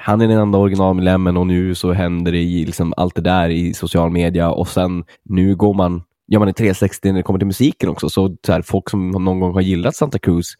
Han 0.02 0.22
är 0.22 0.28
den 0.28 0.38
enda 0.38 0.58
originalmedlemmen 0.58 1.38
och 1.38 1.48
nu 1.48 1.76
så 1.76 1.92
händer 1.92 2.32
det 2.32 2.38
i 2.38 2.66
liksom 2.66 2.94
allt 2.98 3.16
det 3.16 3.22
där 3.22 3.50
i 3.50 3.74
social 3.74 4.10
media 4.12 4.50
och 4.52 4.68
sen 4.68 5.04
nu 5.30 5.56
går 5.56 5.74
man, 5.74 6.02
gör 6.28 6.40
man 6.40 6.48
en 6.48 6.54
360 6.54 7.08
när 7.12 7.18
det 7.18 7.24
kommer 7.24 7.40
till 7.40 7.48
musiken 7.48 7.90
också. 7.90 8.10
Så, 8.10 8.36
så 8.46 8.52
här, 8.52 8.62
folk 8.62 8.90
som 8.90 9.10
någon 9.12 9.40
gång 9.40 9.54
har 9.54 9.62
gillat 9.62 9.96
Santa 9.96 10.20
Cruz 10.20 10.54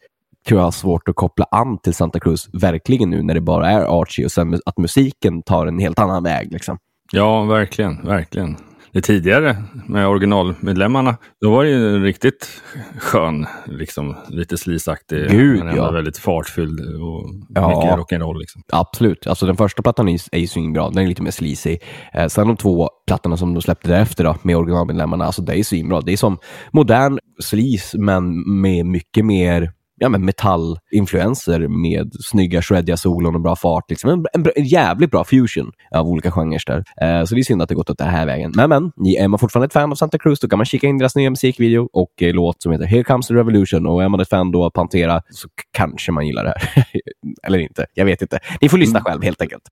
tror 0.48 0.60
jag 0.60 0.64
har 0.66 0.70
svårt 0.70 1.08
att 1.08 1.16
koppla 1.16 1.44
an 1.50 1.78
till 1.78 1.94
Santa 1.94 2.20
Cruz 2.20 2.48
verkligen 2.52 3.10
nu 3.10 3.22
när 3.22 3.34
det 3.34 3.40
bara 3.40 3.70
är 3.70 4.00
Archie 4.00 4.24
och 4.24 4.32
sen 4.32 4.60
att 4.66 4.78
musiken 4.78 5.42
tar 5.42 5.66
en 5.66 5.78
helt 5.78 5.98
annan 5.98 6.22
väg. 6.22 6.52
Liksom. 6.52 6.78
Ja, 7.12 7.42
verkligen, 7.44 8.06
verkligen. 8.06 8.56
Det 8.92 9.00
tidigare 9.00 9.56
med 9.86 10.08
originalmedlemmarna, 10.08 11.16
då 11.40 11.50
var 11.50 11.64
det 11.64 11.70
ju 11.70 11.94
en 11.96 12.02
riktigt 12.02 12.48
skön, 12.98 13.46
liksom 13.66 14.16
lite 14.28 14.58
slisaktig, 14.58 15.30
Gud, 15.30 15.64
men 15.64 15.76
ja. 15.76 15.90
väldigt 15.90 16.18
fartfylld 16.18 16.80
och 16.80 17.30
Ja. 17.48 17.68
mycket 17.68 17.98
rock'n'roll. 17.98 18.38
Liksom. 18.38 18.62
Absolut. 18.72 19.26
Alltså 19.26 19.46
den 19.46 19.56
första 19.56 19.82
plattan 19.82 20.08
är 20.08 20.38
ju 20.38 20.46
svinbra. 20.46 20.90
Den 20.90 21.04
är 21.04 21.08
lite 21.08 21.22
mer 21.22 21.30
sleazy. 21.30 21.78
Eh, 22.14 22.26
sen 22.26 22.46
de 22.46 22.56
två 22.56 22.90
plattorna 23.06 23.36
som 23.36 23.54
de 23.54 23.62
släppte 23.62 23.88
därefter 23.88 24.24
då, 24.24 24.36
med 24.42 24.56
originalmedlemmarna, 24.56 25.24
alltså 25.24 25.42
det 25.42 25.58
är 25.58 25.64
svinbra. 25.64 26.00
Det 26.00 26.12
är 26.12 26.16
som 26.16 26.38
modern 26.72 27.18
sleaze, 27.42 27.98
men 27.98 28.40
med 28.60 28.86
mycket 28.86 29.24
mer 29.24 29.72
ja, 30.02 30.08
men 30.08 30.24
metallinfluenser 30.24 31.68
med 31.68 32.12
snygga 32.20 32.62
shreddiga 32.62 32.96
solon 32.96 33.34
och 33.34 33.40
bra 33.40 33.56
fart. 33.56 33.90
Liksom. 33.90 34.10
En, 34.10 34.24
en, 34.32 34.42
bra- 34.42 34.52
en 34.56 34.64
jävligt 34.64 35.10
bra 35.10 35.24
fusion 35.24 35.72
av 35.94 36.06
olika 36.08 36.30
genrer 36.30 36.62
där. 36.66 36.84
Eh, 37.02 37.24
så 37.24 37.34
det 37.34 37.40
är 37.40 37.44
synd 37.44 37.62
att 37.62 37.68
det 37.68 37.74
gått 37.74 37.90
åt 37.90 37.98
den 37.98 38.08
här 38.08 38.26
vägen. 38.26 38.52
Men, 38.56 38.68
men, 38.68 38.92
är 39.06 39.28
man 39.28 39.38
fortfarande 39.38 39.66
ett 39.66 39.72
fan 39.72 39.90
av 39.90 39.96
Santa 39.96 40.18
Cruz, 40.18 40.40
då 40.40 40.48
kan 40.48 40.58
man 40.58 40.66
kika 40.66 40.86
in 40.86 40.98
deras 40.98 41.16
nya 41.16 41.30
musikvideo 41.30 41.88
och 41.92 42.22
eh, 42.22 42.34
låt 42.34 42.62
som 42.62 42.72
heter 42.72 42.86
Here 42.86 43.04
Comes 43.04 43.26
the 43.26 43.34
Revolution. 43.34 43.86
Och 43.86 44.02
är 44.02 44.08
man 44.08 44.20
ett 44.20 44.28
fan 44.28 44.50
då 44.50 44.64
av 44.64 44.70
Pantera 44.70 45.22
så 45.30 45.48
kanske 45.72 46.12
man 46.12 46.26
gillar 46.26 46.44
det 46.44 46.54
här. 46.56 46.84
Eller 47.46 47.58
inte. 47.58 47.86
Jag 47.94 48.04
vet 48.04 48.22
inte. 48.22 48.38
Ni 48.60 48.68
får 48.68 48.78
lyssna 48.78 49.00
själv 49.00 49.22
helt 49.22 49.42
enkelt. 49.42 49.62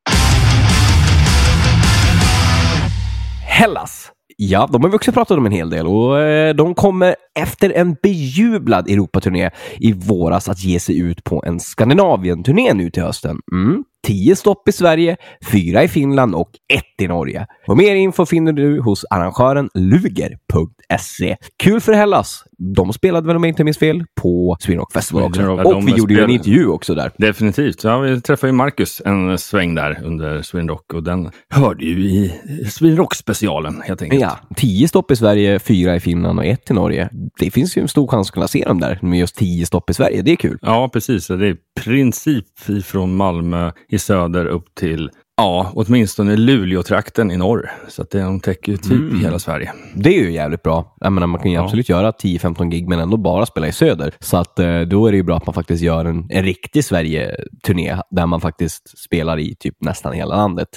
Hellas. 3.46 4.12
Ja, 4.42 4.68
de 4.72 4.82
har 4.82 4.90
vi 4.90 4.96
också 4.96 5.12
pratat 5.12 5.38
om 5.38 5.46
en 5.46 5.52
hel 5.52 5.70
del 5.70 5.86
och 5.86 6.20
eh, 6.20 6.54
de 6.54 6.74
kommer 6.74 7.14
efter 7.38 7.70
en 7.70 7.96
bejublad 8.02 8.90
Europaturné 8.90 9.50
i 9.78 9.92
våras 9.92 10.48
att 10.48 10.64
ge 10.64 10.80
sig 10.80 10.98
ut 10.98 11.24
på 11.24 11.42
en 11.46 11.60
Skandinavien-turné 11.60 12.74
nu 12.74 12.90
till 12.90 13.02
hösten. 13.02 13.38
Mm. 13.52 13.84
Tio 14.06 14.36
stopp 14.36 14.68
i 14.68 14.72
Sverige, 14.72 15.16
fyra 15.52 15.84
i 15.84 15.88
Finland 15.88 16.34
och 16.34 16.50
ett 16.74 17.02
i 17.02 17.08
Norge. 17.08 17.46
Och 17.66 17.76
mer 17.76 17.94
info 17.94 18.26
finner 18.26 18.52
du 18.52 18.80
hos 18.80 19.04
arrangören 19.10 19.68
luger.se. 19.74 21.36
Kul 21.62 21.80
för 21.80 21.92
Hellas. 21.92 22.44
De 22.62 22.92
spelade 22.92 23.26
väl 23.26 23.36
om 23.36 23.44
jag 23.44 23.48
inte 23.50 23.64
minns 23.64 23.78
fel 23.78 24.04
på 24.22 24.56
Sweden 24.60 24.78
Rock 24.78 24.92
Festival 24.92 25.22
också. 25.22 25.42
Ja, 25.42 25.64
Och 25.64 25.88
vi 25.88 25.92
gjorde 25.92 26.14
ju 26.14 26.20
en 26.20 26.30
intervju 26.30 26.66
också 26.66 26.94
där. 26.94 27.12
Definitivt. 27.16 27.84
Ja, 27.84 27.98
vi 27.98 28.20
träffade 28.20 28.48
ju 28.48 28.52
Marcus 28.52 29.02
en 29.04 29.38
sväng 29.38 29.74
där 29.74 30.00
under 30.04 30.42
Sweden 30.42 30.68
Rock 30.68 30.94
och 30.94 31.02
den 31.02 31.30
hörde 31.54 31.84
ju 31.84 32.04
i 32.04 32.32
Sweden 32.70 32.96
Rock-specialen 32.96 33.82
helt 33.84 34.02
enkelt. 34.02 34.22
Ja, 34.22 34.38
tio 34.56 34.88
stopp 34.88 35.10
i 35.10 35.16
Sverige, 35.16 35.58
fyra 35.58 35.96
i 35.96 36.00
Finland 36.00 36.38
och 36.38 36.44
ett 36.44 36.70
i 36.70 36.74
Norge. 36.74 37.08
Det 37.38 37.50
finns 37.50 37.76
ju 37.76 37.82
en 37.82 37.88
stor 37.88 38.06
chans 38.06 38.28
att 38.28 38.34
kunna 38.34 38.48
se 38.48 38.64
dem 38.64 38.80
där 38.80 38.98
med 39.02 39.18
just 39.18 39.36
tio 39.36 39.66
stopp 39.66 39.90
i 39.90 39.94
Sverige. 39.94 40.22
Det 40.22 40.32
är 40.32 40.36
kul. 40.36 40.58
Ja, 40.62 40.90
precis. 40.92 41.26
Det 41.26 41.34
är 41.34 41.42
i 41.44 41.56
princip 41.80 42.46
från 42.84 43.16
Malmö 43.16 43.72
i 43.88 43.98
söder 43.98 44.46
upp 44.46 44.74
till, 44.74 45.10
ja, 45.40 45.70
åtminstone 45.74 46.36
Luleå-trakten 46.36 47.30
i 47.30 47.36
norr. 47.36 47.70
Så 47.88 48.02
att 48.02 48.10
det, 48.10 48.20
de 48.20 48.40
täcker 48.40 48.72
ju 48.72 48.78
typ 48.78 49.22
hela 49.22 49.38
Sverige. 49.38 49.72
Det 49.94 50.18
är 50.18 50.22
ju 50.22 50.32
jävligt 50.32 50.62
bra. 50.62 50.96
Jag 51.00 51.12
menar, 51.12 51.26
man 51.26 51.40
kan 51.40 51.50
ju 51.50 51.56
Ja. 51.56 51.64
absolut 51.64 51.88
göra 51.88 52.10
10-15 52.10 52.68
gig 52.70 52.88
men 52.88 52.98
ändå 53.00 53.16
bara 53.16 53.46
spela 53.46 53.66
i 53.68 53.72
söder. 53.72 54.14
Så 54.20 54.36
att 54.36 54.58
eh, 54.58 54.80
då 54.80 55.06
är 55.06 55.10
det 55.10 55.16
ju 55.16 55.22
bra 55.22 55.36
att 55.36 55.46
man 55.46 55.54
faktiskt 55.54 55.82
gör 55.82 56.04
en, 56.04 56.26
en 56.30 56.44
riktig 56.44 56.84
Sverige-turné 56.84 57.96
där 58.10 58.26
man 58.26 58.40
faktiskt 58.40 58.98
spelar 58.98 59.38
i 59.38 59.54
typ 59.54 59.76
nästan 59.80 60.12
hela 60.12 60.36
landet. 60.36 60.68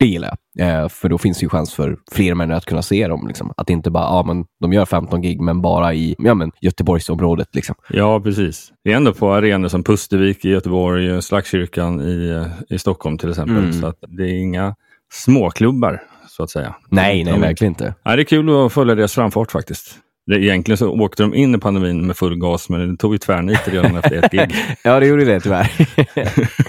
Det 0.00 0.06
gillar 0.06 0.36
jag. 0.54 0.68
Eh, 0.82 0.88
för 0.88 1.08
då 1.08 1.18
finns 1.18 1.38
det 1.38 1.42
ju 1.42 1.48
chans 1.48 1.74
för 1.74 1.96
fler 2.12 2.34
människor 2.34 2.56
att 2.58 2.64
kunna 2.64 2.82
se 2.82 3.08
dem. 3.08 3.28
Liksom. 3.28 3.52
Att 3.56 3.70
inte 3.70 3.90
bara, 3.90 4.04
ja 4.04 4.22
men 4.26 4.44
de 4.60 4.72
gör 4.72 4.84
15 4.86 5.22
gig 5.22 5.40
men 5.40 5.62
bara 5.62 5.94
i 5.94 6.14
ja, 6.18 6.34
men, 6.34 6.52
Göteborgsområdet. 6.60 7.48
Liksom. 7.54 7.74
Ja, 7.90 8.20
precis. 8.20 8.72
Det 8.84 8.92
är 8.92 8.96
ändå 8.96 9.12
på 9.12 9.32
arenor 9.32 9.68
som 9.68 9.84
Pustervik 9.84 10.44
i 10.44 10.48
Göteborg, 10.50 11.22
Slagskyrkan 11.22 12.00
i, 12.00 12.44
i 12.68 12.78
Stockholm 12.78 13.18
till 13.18 13.30
exempel. 13.30 13.56
Mm. 13.56 13.72
Så 13.72 13.86
att 13.86 13.98
det 14.08 14.22
är 14.22 14.34
inga 14.34 14.74
småklubbar, 15.12 16.02
så 16.28 16.42
att 16.42 16.50
säga. 16.50 16.74
Nej, 16.88 17.24
nej, 17.24 17.32
De- 17.32 17.40
verkligen 17.40 17.70
inte. 17.70 17.94
Nej, 18.04 18.16
det 18.16 18.22
är 18.22 18.24
kul 18.24 18.66
att 18.66 18.72
följa 18.72 18.94
deras 18.94 19.14
framfart 19.14 19.50
faktiskt. 19.50 19.94
Egentligen 20.32 20.76
så 20.76 20.90
åkte 20.90 21.22
de 21.22 21.34
in 21.34 21.54
i 21.54 21.58
pandemin 21.58 22.06
med 22.06 22.16
full 22.16 22.38
gas, 22.38 22.68
men 22.68 22.90
det 22.90 22.96
tog 22.96 23.12
ju 23.14 23.18
tvärnit 23.18 23.68
redan 23.68 23.96
efter 23.96 24.24
ett 24.24 24.32
gig. 24.32 24.54
Ja, 24.84 25.00
det 25.00 25.06
gjorde 25.06 25.24
det 25.24 25.40
tyvärr. 25.40 25.70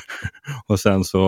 Och 0.67 0.79
sen 0.79 1.03
så, 1.03 1.19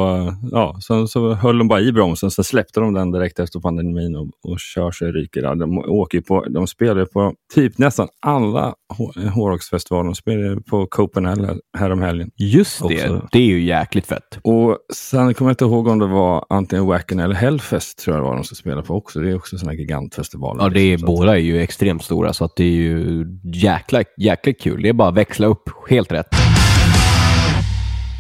ja, 0.51 0.77
så, 0.79 1.07
så 1.07 1.33
höll 1.33 1.57
de 1.57 1.67
bara 1.67 1.81
i 1.81 1.91
bromsen, 1.91 2.31
sen 2.31 2.43
släppte 2.43 2.79
de 2.79 2.93
den 2.93 3.11
direkt 3.11 3.39
efter 3.39 3.59
pandemin 3.59 4.15
och, 4.15 4.51
och 4.51 4.59
kör 4.59 4.91
sig 4.91 5.11
ryker. 5.11 5.55
De, 5.55 5.77
åker 5.77 6.21
på, 6.21 6.45
de 6.49 6.67
spelar 6.67 7.05
på 7.05 7.33
typ 7.53 7.77
nästan 7.77 8.07
alla 8.21 8.73
hårdrocksfestivaler. 9.33 10.05
De 10.05 10.15
spelar 10.15 10.55
på 10.55 10.85
Copenhagen 10.85 11.59
häromhelgen. 11.77 12.31
Just 12.35 12.87
det, 12.87 13.09
Också. 13.09 13.27
det 13.31 13.39
är 13.39 13.45
ju 13.45 13.63
jäkligt 13.63 14.05
fett. 14.05 14.39
Och 14.41 14.77
sen 14.93 15.33
kommer 15.33 15.49
jag 15.49 15.53
inte 15.53 15.65
ihåg 15.65 15.87
om 15.87 15.99
det 15.99 16.07
var 16.07 16.45
antingen 16.49 16.85
Wacken 16.85 17.19
eller 17.19 17.35
Hellfest 17.35 17.97
tror 17.99 18.15
jag 18.15 18.23
det 18.23 18.29
var 18.29 18.35
de 18.35 18.43
ska 18.43 18.55
spela 18.55 18.81
på 18.81 18.95
också. 18.95 19.19
Det 19.19 19.29
är 19.29 19.35
också 19.35 19.57
sådana 19.57 19.73
gigantfestivaler. 19.73 20.63
Ja, 20.63 20.69
det 20.69 20.79
är, 20.79 20.97
båda 20.97 21.31
är 21.31 21.41
ju 21.41 21.61
extremt 21.61 22.03
stora, 22.03 22.33
så 22.33 22.45
att 22.45 22.55
det 22.55 22.63
är 22.63 22.67
ju 22.67 23.25
jäkla, 23.43 24.03
jäkla 24.17 24.53
kul. 24.53 24.81
Det 24.81 24.89
är 24.89 24.93
bara 24.93 25.09
att 25.09 25.15
växla 25.15 25.47
upp 25.47 25.69
helt 25.89 26.11
rätt. 26.11 26.42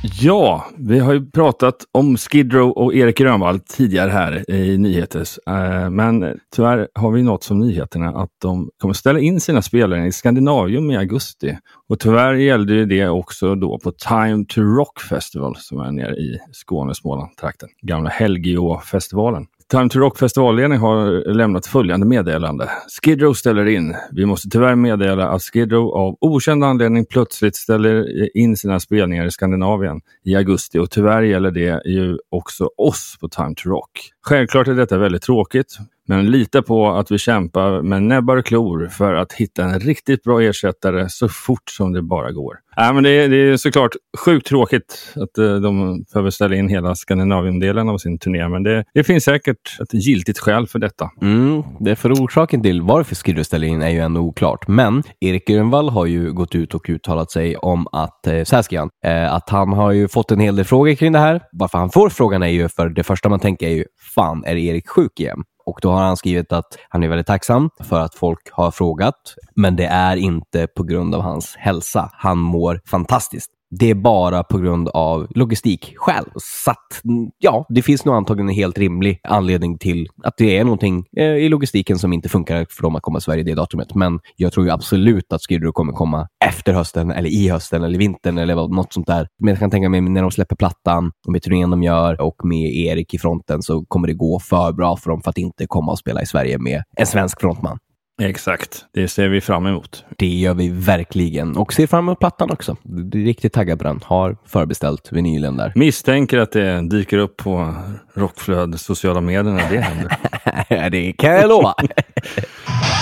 Ja, 0.05 0.65
vi 0.77 0.99
har 0.99 1.13
ju 1.13 1.31
pratat 1.31 1.75
om 1.91 2.17
Skid 2.17 2.53
Row 2.53 2.71
och 2.71 2.93
Erik 2.93 3.17
Grönvall 3.17 3.59
tidigare 3.59 4.09
här 4.09 4.51
i 4.51 4.77
Nyheters. 4.77 5.39
Eh, 5.47 5.89
men 5.89 6.39
tyvärr 6.55 6.87
har 6.95 7.11
vi 7.11 7.23
nått 7.23 7.43
som 7.43 7.59
nyheterna 7.59 8.09
att 8.09 8.29
de 8.41 8.69
kommer 8.77 8.93
ställa 8.93 9.19
in 9.19 9.41
sina 9.41 9.61
spelare 9.61 10.07
i 10.07 10.11
Skandinavium 10.11 10.91
i 10.91 10.97
augusti. 10.97 11.57
Och 11.89 11.99
tyvärr 11.99 12.33
gällde 12.33 12.85
det 12.85 13.07
också 13.07 13.55
då 13.55 13.79
på 13.79 13.91
Time 13.91 14.45
to 14.49 14.61
Rock 14.61 14.99
Festival 15.01 15.55
som 15.57 15.79
är 15.79 15.91
nere 15.91 16.15
i 16.15 16.39
Skåne, 16.51 16.95
Småland-trakten. 16.95 17.69
Gamla 17.81 18.09
Helgeå-festivalen. 18.09 19.45
Time 19.71 19.89
to 19.89 19.99
Rock 19.99 20.19
festivalledning 20.19 20.79
har 20.79 21.33
lämnat 21.33 21.65
följande 21.65 22.05
meddelande. 22.05 22.69
Skid 23.03 23.21
Row 23.21 23.33
ställer 23.33 23.65
in. 23.65 23.95
Vi 24.11 24.25
måste 24.25 24.49
tyvärr 24.49 24.75
meddela 24.75 25.29
att 25.29 25.41
Skid 25.43 25.71
Row 25.71 25.93
av 25.95 26.17
okänd 26.21 26.63
anledning 26.63 27.05
plötsligt 27.05 27.55
ställer 27.55 28.05
in 28.37 28.57
sina 28.57 28.79
spelningar 28.79 29.25
i 29.25 29.31
Skandinavien 29.31 30.01
i 30.23 30.35
augusti 30.35 30.79
och 30.79 30.91
tyvärr 30.91 31.21
gäller 31.21 31.51
det 31.51 31.81
ju 31.85 32.17
också 32.29 32.69
oss 32.77 33.17
på 33.21 33.29
Time 33.29 33.53
to 33.57 33.69
Rock. 33.69 33.89
Självklart 34.21 34.67
är 34.67 34.73
detta 34.73 34.97
väldigt 34.97 35.21
tråkigt, 35.21 35.77
men 36.07 36.31
lita 36.31 36.61
på 36.61 36.87
att 36.87 37.11
vi 37.11 37.17
kämpar 37.17 37.81
med 37.81 38.03
näbbar 38.03 38.37
och 38.37 38.45
klor 38.45 38.87
för 38.87 39.13
att 39.13 39.33
hitta 39.33 39.63
en 39.63 39.79
riktigt 39.79 40.23
bra 40.23 40.41
ersättare 40.41 41.09
så 41.09 41.29
fort 41.29 41.69
som 41.69 41.93
det 41.93 42.01
bara 42.01 42.31
går. 42.31 42.55
Äh, 42.77 42.93
men 42.93 43.03
det, 43.03 43.09
är, 43.09 43.29
det 43.29 43.35
är 43.35 43.57
såklart 43.57 43.91
sjukt 44.17 44.47
tråkigt 44.47 45.13
att 45.15 45.37
eh, 45.37 45.55
de 45.55 46.03
behöver 46.13 46.29
ställa 46.29 46.55
in 46.55 46.69
hela 46.69 46.95
Skandinaviendelen 46.95 47.89
av 47.89 47.97
sin 47.97 48.19
turné, 48.19 48.47
men 48.47 48.63
det, 48.63 48.85
det 48.93 49.03
finns 49.03 49.23
säkert 49.23 49.79
ett 49.81 49.93
giltigt 49.93 50.39
skäl 50.39 50.67
för 50.67 50.79
detta. 50.79 51.09
Mm, 51.21 51.63
det 51.79 51.91
är 51.91 51.95
för 51.95 52.13
orsaken 52.13 52.61
till 52.61 52.81
varför 52.81 53.15
Skid 53.15 53.45
ställer 53.45 53.67
in 53.67 53.81
är 53.81 53.89
ju 53.89 53.99
ändå 53.99 54.21
oklart. 54.21 54.67
Men 54.67 55.03
Erik 55.19 55.47
Grönvall 55.47 55.89
har 55.89 56.05
ju 56.05 56.33
gått 56.33 56.55
ut 56.55 56.73
och 56.73 56.89
uttalat 56.89 57.31
sig 57.31 57.57
om 57.57 57.87
att, 57.91 58.27
eh, 58.27 58.43
så 58.43 58.55
här 58.55 58.63
ska 58.63 58.79
han, 58.79 58.89
eh, 59.05 59.33
att 59.33 59.49
han 59.49 59.73
har 59.73 59.91
ju 59.91 60.07
fått 60.07 60.31
en 60.31 60.39
hel 60.39 60.55
del 60.55 60.65
frågor 60.65 60.93
kring 60.93 61.11
det 61.11 61.19
här. 61.19 61.41
Varför 61.51 61.77
han 61.77 61.89
får 61.89 62.09
frågan 62.09 62.43
är 62.43 62.47
ju 62.47 62.69
för 62.69 62.89
det 62.89 63.03
första 63.03 63.29
man 63.29 63.39
tänker 63.39 63.67
är 63.67 63.75
ju, 63.75 63.85
fan 64.15 64.43
är 64.45 64.55
Erik 64.55 64.89
sjuk 64.89 65.19
igen? 65.19 65.43
Och 65.65 65.79
då 65.81 65.91
har 65.91 66.03
han 66.03 66.17
skrivit 66.17 66.51
att 66.51 66.77
han 66.89 67.03
är 67.03 67.07
väldigt 67.07 67.27
tacksam 67.27 67.69
för 67.83 67.99
att 67.99 68.15
folk 68.15 68.49
har 68.51 68.71
frågat, 68.71 69.35
men 69.55 69.75
det 69.75 69.85
är 69.85 70.15
inte 70.15 70.67
på 70.67 70.83
grund 70.83 71.15
av 71.15 71.21
hans 71.21 71.55
hälsa. 71.55 72.09
Han 72.13 72.37
mår 72.37 72.81
fantastiskt. 72.85 73.51
Det 73.79 73.89
är 73.89 73.95
bara 73.95 74.43
på 74.43 74.57
grund 74.57 74.89
av 74.89 75.27
logistikskäl. 75.29 76.25
Så 76.35 76.71
att, 76.71 77.03
mm, 77.05 77.31
ja, 77.39 77.65
det 77.69 77.81
finns 77.81 78.05
nog 78.05 78.15
antagligen 78.15 78.49
en 78.49 78.55
helt 78.55 78.77
rimlig 78.77 79.19
anledning 79.23 79.77
till 79.77 80.07
att 80.23 80.37
det 80.37 80.57
är 80.57 80.63
någonting 80.63 81.05
eh, 81.17 81.25
i 81.25 81.49
logistiken 81.49 81.99
som 81.99 82.13
inte 82.13 82.29
funkar 82.29 82.65
för 82.69 82.83
dem 82.83 82.95
att 82.95 83.01
komma 83.01 83.19
till 83.19 83.23
Sverige 83.23 83.43
det 83.43 83.55
datumet. 83.55 83.95
Men 83.95 84.19
jag 84.35 84.53
tror 84.53 84.65
ju 84.65 84.71
absolut 84.71 85.33
att 85.33 85.41
Skid 85.41 85.73
kommer 85.73 85.93
komma 85.93 86.27
efter 86.45 86.73
hösten, 86.73 87.11
eller 87.11 87.29
i 87.29 87.49
hösten, 87.49 87.83
eller 87.83 87.99
vintern, 87.99 88.37
eller 88.37 88.55
något 88.55 88.93
sånt 88.93 89.07
där. 89.07 89.27
Men 89.39 89.49
jag 89.49 89.59
kan 89.59 89.69
tänka 89.69 89.89
mig 89.89 90.01
när 90.01 90.21
de 90.21 90.31
släpper 90.31 90.55
plattan, 90.55 91.11
och 91.27 91.31
med 91.31 91.41
turnén 91.41 91.69
de 91.69 91.83
gör 91.83 92.21
och 92.21 92.45
med 92.45 92.75
Erik 92.75 93.13
i 93.13 93.17
fronten 93.17 93.61
så 93.61 93.85
kommer 93.85 94.07
det 94.07 94.13
gå 94.13 94.39
för 94.39 94.71
bra 94.71 94.97
för 94.97 95.09
dem 95.09 95.21
för 95.21 95.29
att 95.29 95.37
inte 95.37 95.65
komma 95.67 95.91
och 95.91 95.99
spela 95.99 96.21
i 96.21 96.25
Sverige 96.25 96.57
med 96.57 96.83
en 96.97 97.07
svensk 97.07 97.41
frontman. 97.41 97.77
Exakt, 98.21 98.85
det 98.93 99.07
ser 99.07 99.27
vi 99.27 99.41
fram 99.41 99.65
emot. 99.65 100.05
Det 100.17 100.27
gör 100.27 100.53
vi 100.53 100.69
verkligen. 100.69 101.57
Och 101.57 101.73
ser 101.73 101.87
fram 101.87 102.05
emot 102.05 102.19
plattan 102.19 102.51
också. 102.51 102.77
Riktigt 103.13 103.53
taggad 103.53 103.77
på 103.77 103.83
den. 103.83 104.01
Har 104.03 104.37
förbeställt 104.45 105.11
vinylen 105.11 105.57
där. 105.57 105.71
Misstänker 105.75 106.37
att 106.37 106.51
det 106.51 106.89
dyker 106.89 107.17
upp 107.17 107.37
på 107.37 107.75
Rockflöd 108.13 108.79
sociala 108.79 109.21
medier 109.21 109.43
när 109.43 109.69
det 109.69 109.81
händer. 109.81 110.89
det 110.89 111.13
kan 111.13 111.31
jag 111.31 111.49
lova. 111.49 111.75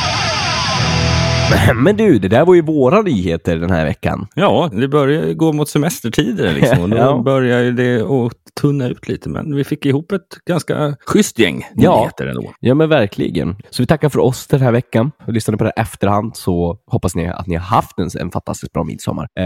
Men 1.76 1.98
du, 1.98 2.20
det 2.20 2.28
där 2.28 2.46
var 2.46 2.54
ju 2.56 2.62
våra 2.62 3.02
nyheter 3.02 3.58
den 3.58 3.70
här 3.72 3.86
veckan. 3.86 4.28
Ja, 4.36 4.70
det 4.74 4.88
börjar 4.88 5.34
gå 5.34 5.54
mot 5.54 5.70
semestertider 5.70 6.54
liksom. 6.54 6.80
Och 6.82 6.90
då 6.90 6.98
Ja. 7.02 7.22
börjar 7.26 7.72
det 7.72 8.02
att 8.02 8.34
tunna 8.62 8.88
ut 8.88 9.08
lite. 9.08 9.30
Men 9.30 9.56
vi 9.56 9.64
fick 9.64 9.86
ihop 9.86 10.12
ett 10.12 10.22
ganska 10.48 10.96
schysst 11.06 11.40
gäng 11.40 11.66
Ja. 11.76 11.98
nyheter 12.00 12.28
ändå. 12.28 12.52
Ja 12.60 12.74
men 12.76 12.90
verkligen. 12.90 13.56
Så 13.70 13.82
vi 13.84 13.88
tackar 13.88 14.10
för 14.10 14.20
oss 14.20 14.48
den 14.48 14.62
här 14.62 14.72
veckan. 14.72 15.12
Och 15.28 15.34
lyssnade 15.34 15.58
på 15.58 15.64
det 15.64 15.72
här 15.76 15.82
efterhand 15.84 16.36
så 16.38 16.78
hoppas 16.88 17.16
ni 17.16 17.28
att 17.28 17.48
ni 17.48 17.56
har 17.56 17.64
haft 17.64 18.00
en, 18.00 18.10
en 18.20 18.32
fantastiskt 18.32 18.74
bra 18.74 18.84
midsommar. 18.84 19.28
Eh, 19.40 19.46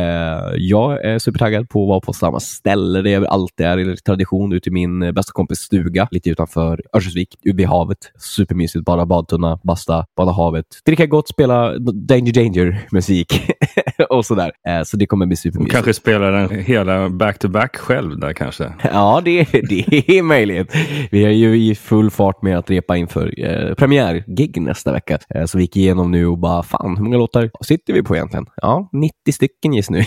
jag 0.58 1.06
är 1.06 1.20
supertaggad 1.20 1.70
på 1.70 1.84
att 1.84 1.88
vara 1.88 2.00
på 2.00 2.14
samma 2.14 2.40
ställe 2.40 3.02
där 3.02 3.10
jag 3.12 3.26
alltid 3.26 3.66
är 3.66 3.78
i 3.94 3.98
tradition 3.98 4.54
ute 4.54 4.70
i 4.70 4.72
min 4.72 5.00
bästa 5.14 5.32
kompis 5.32 5.58
stuga 5.60 6.08
lite 6.12 6.30
utanför 6.30 6.82
Örnsköldsvik, 6.96 7.36
vid 7.44 7.68
havet. 7.68 7.98
Supermysigt, 8.20 8.86
bara 8.86 9.06
badtunna, 9.06 9.60
basta, 9.64 10.06
bada 10.18 10.32
havet, 10.32 10.66
dricka 10.86 11.06
gott, 11.06 11.28
spela 11.30 11.74
Danger 11.96 12.34
Danger 12.34 12.88
musik 12.92 13.52
och 14.10 14.26
sådär. 14.26 14.52
Eh, 14.68 14.84
så 14.84 14.98
det 14.98 15.06
kommer 15.06 15.26
bli 15.26 15.36
supermysigt. 15.36 15.74
kanske 15.74 15.94
spelar 15.94 16.32
den 16.32 16.60
hela 16.60 17.10
back-to-back 17.10 17.76
själv 17.78 18.20
där 18.20 18.34
kanske. 18.34 18.74
Ja, 18.84 19.22
det, 19.26 19.44
det 19.70 20.18
är 20.18 20.22
möjligt. 20.22 20.76
Vi 21.12 21.26
är 21.26 21.30
ju 21.30 21.58
i 21.58 21.76
full 21.76 22.12
fart 22.12 22.42
med 22.42 22.58
att 22.58 22.70
repa 22.70 22.98
inför 22.98 23.34
eh, 23.46 23.74
premiärgig 23.74 24.62
nästa 24.62 24.92
vecka. 24.92 25.18
Eh, 25.36 25.46
så 25.46 25.58
vi 25.58 25.64
gick 25.64 25.78
igenom 25.78 26.12
nu 26.12 26.28
och 26.28 26.38
bara, 26.38 26.64
fan, 26.64 26.98
hur 26.98 27.04
många 27.04 27.18
låtar 27.18 27.52
sitter 27.62 27.94
vi 27.94 28.04
på 28.04 28.16
egentligen? 28.16 28.46
Ja, 28.56 28.90
90 28.94 29.34
stycken 29.34 29.74
just 29.74 29.90
nu. 29.90 30.04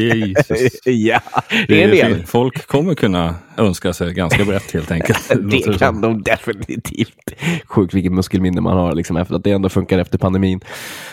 Jesus. 0.00 0.78
ja, 0.84 1.20
det 1.68 1.82
är 1.82 1.84
en 1.84 1.90
del. 1.90 2.26
Folk 2.26 2.66
kommer 2.66 2.94
kunna 2.94 3.34
önska 3.56 3.92
sig 3.92 4.14
ganska 4.14 4.44
brett 4.44 4.72
helt 4.72 4.90
enkelt. 4.90 5.32
Det 5.50 5.78
kan 5.78 6.00
de 6.00 6.22
definitivt. 6.22 7.32
Sjukt 7.64 7.94
vilket 7.94 8.12
muskelminne 8.12 8.60
man 8.60 8.76
har, 8.76 8.94
liksom, 8.94 9.16
efter 9.16 9.34
att 9.34 9.44
det 9.44 9.50
ändå 9.50 9.68
funkar 9.68 9.98
efter 9.98 10.18
pandemin. 10.18 10.60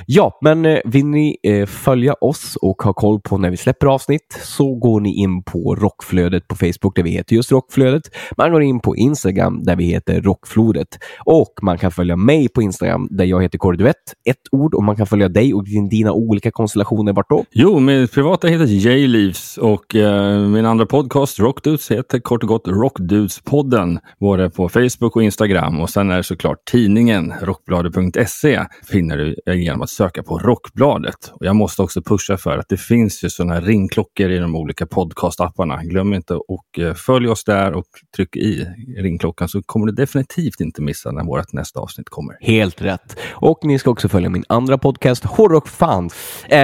Ja, 0.06 0.40
men 0.42 0.66
eh, 0.66 0.80
vill 0.86 1.06
ni 1.06 1.38
eh, 1.44 1.66
följa 1.66 2.14
oss 2.14 2.58
och 2.62 2.82
ha 2.82 2.94
koll 2.94 3.20
på 3.22 3.38
när 3.38 3.50
vi 3.50 3.58
släpper 3.58 3.88
avsnitt 3.88 4.40
så 4.44 4.76
går 4.76 5.02
ni 5.02 5.16
in 5.16 5.44
på 5.44 5.76
Rockflödet 5.76 6.48
på 6.48 6.56
Facebook 6.56 6.96
där 6.96 7.04
vi 7.04 7.10
heter 7.10 7.36
just 7.36 7.52
Rockflödet. 7.52 8.04
Man 8.38 8.52
går 8.52 8.64
in 8.64 8.80
på 8.80 8.96
Instagram 8.96 9.64
där 9.64 9.76
vi 9.76 9.84
heter 9.84 10.22
Rockflodet 10.22 10.88
och 11.26 11.54
man 11.62 11.78
kan 11.78 11.92
följa 11.92 12.16
mig 12.16 12.50
på 12.50 12.62
Instagram 12.62 13.08
där 13.12 13.26
jag 13.26 13.42
heter 13.44 13.58
Korduett, 13.58 13.96
ett 14.30 14.42
ord 14.52 14.74
och 14.74 14.84
man 14.84 14.96
kan 14.96 15.08
följa 15.08 15.30
dig 15.30 15.54
och 15.54 15.64
dina 15.90 16.12
olika 16.12 16.52
konstellationer 16.52 17.14
vart 17.14 17.30
då? 17.30 17.46
Jo, 17.52 17.80
min 17.80 18.08
privata 18.08 18.48
heter 18.48 18.66
J-Leaves 18.66 19.58
och 19.58 19.96
eh, 19.96 20.40
min 20.40 20.66
andra 20.66 20.86
podcast 20.86 21.40
Rockdudes 21.40 21.92
heter 21.92 22.20
kort 22.20 22.44
och 22.44 22.50
gott 22.50 22.68
Rockdudespodden. 22.68 24.00
Både 24.20 24.50
på 24.50 24.70
Facebook 24.70 25.16
och 25.16 25.24
Instagram. 25.24 25.80
Och 25.80 25.90
sen 25.90 26.12
är 26.12 26.18
det 26.18 26.24
såklart 26.24 26.58
tidningen 26.72 27.34
rockbladet.se 27.42 28.66
finner 28.92 29.18
du 29.18 29.36
Eh, 29.46 29.54
genom 29.54 29.82
att 29.82 29.90
söka 29.90 30.24
på 30.24 30.40
Rockbladet. 30.40 31.32
Och 31.34 31.46
jag 31.46 31.56
måste 31.56 31.82
också 31.82 32.02
pusha 32.02 32.38
för 32.38 32.58
att 32.58 32.70
det 32.70 32.78
finns 32.78 33.24
ju 33.24 33.30
sådana 33.30 33.54
här 33.54 33.62
ringklockor 33.62 34.30
i 34.32 34.38
de 34.38 34.56
olika 34.56 34.86
podcastapparna. 34.86 35.84
Glöm 35.84 36.14
inte 36.14 36.34
och 36.34 36.80
eh, 36.80 36.94
följ 36.94 37.28
oss 37.28 37.44
där 37.44 37.74
och 37.74 37.86
tryck 38.16 38.36
i 38.36 38.68
ringklockan 38.98 39.50
så 39.50 39.62
kommer 39.66 39.86
du 39.86 39.92
definitivt 39.92 40.60
inte 40.60 40.82
missa 40.82 41.12
när 41.12 41.24
vårt 41.24 41.54
nästa 41.54 41.80
avsnitt 41.80 42.10
kommer. 42.10 42.38
Helt 42.42 42.82
rätt. 42.82 43.20
Och 43.32 43.60
ni 43.64 43.80
ska 43.80 43.92
också 43.92 44.10
följa 44.10 44.30
min 44.30 44.44
andra 44.50 44.78
podcast, 44.78 45.26
Hårdrock 45.26 45.68
Fan. 45.68 46.10
Eh, 46.50 46.60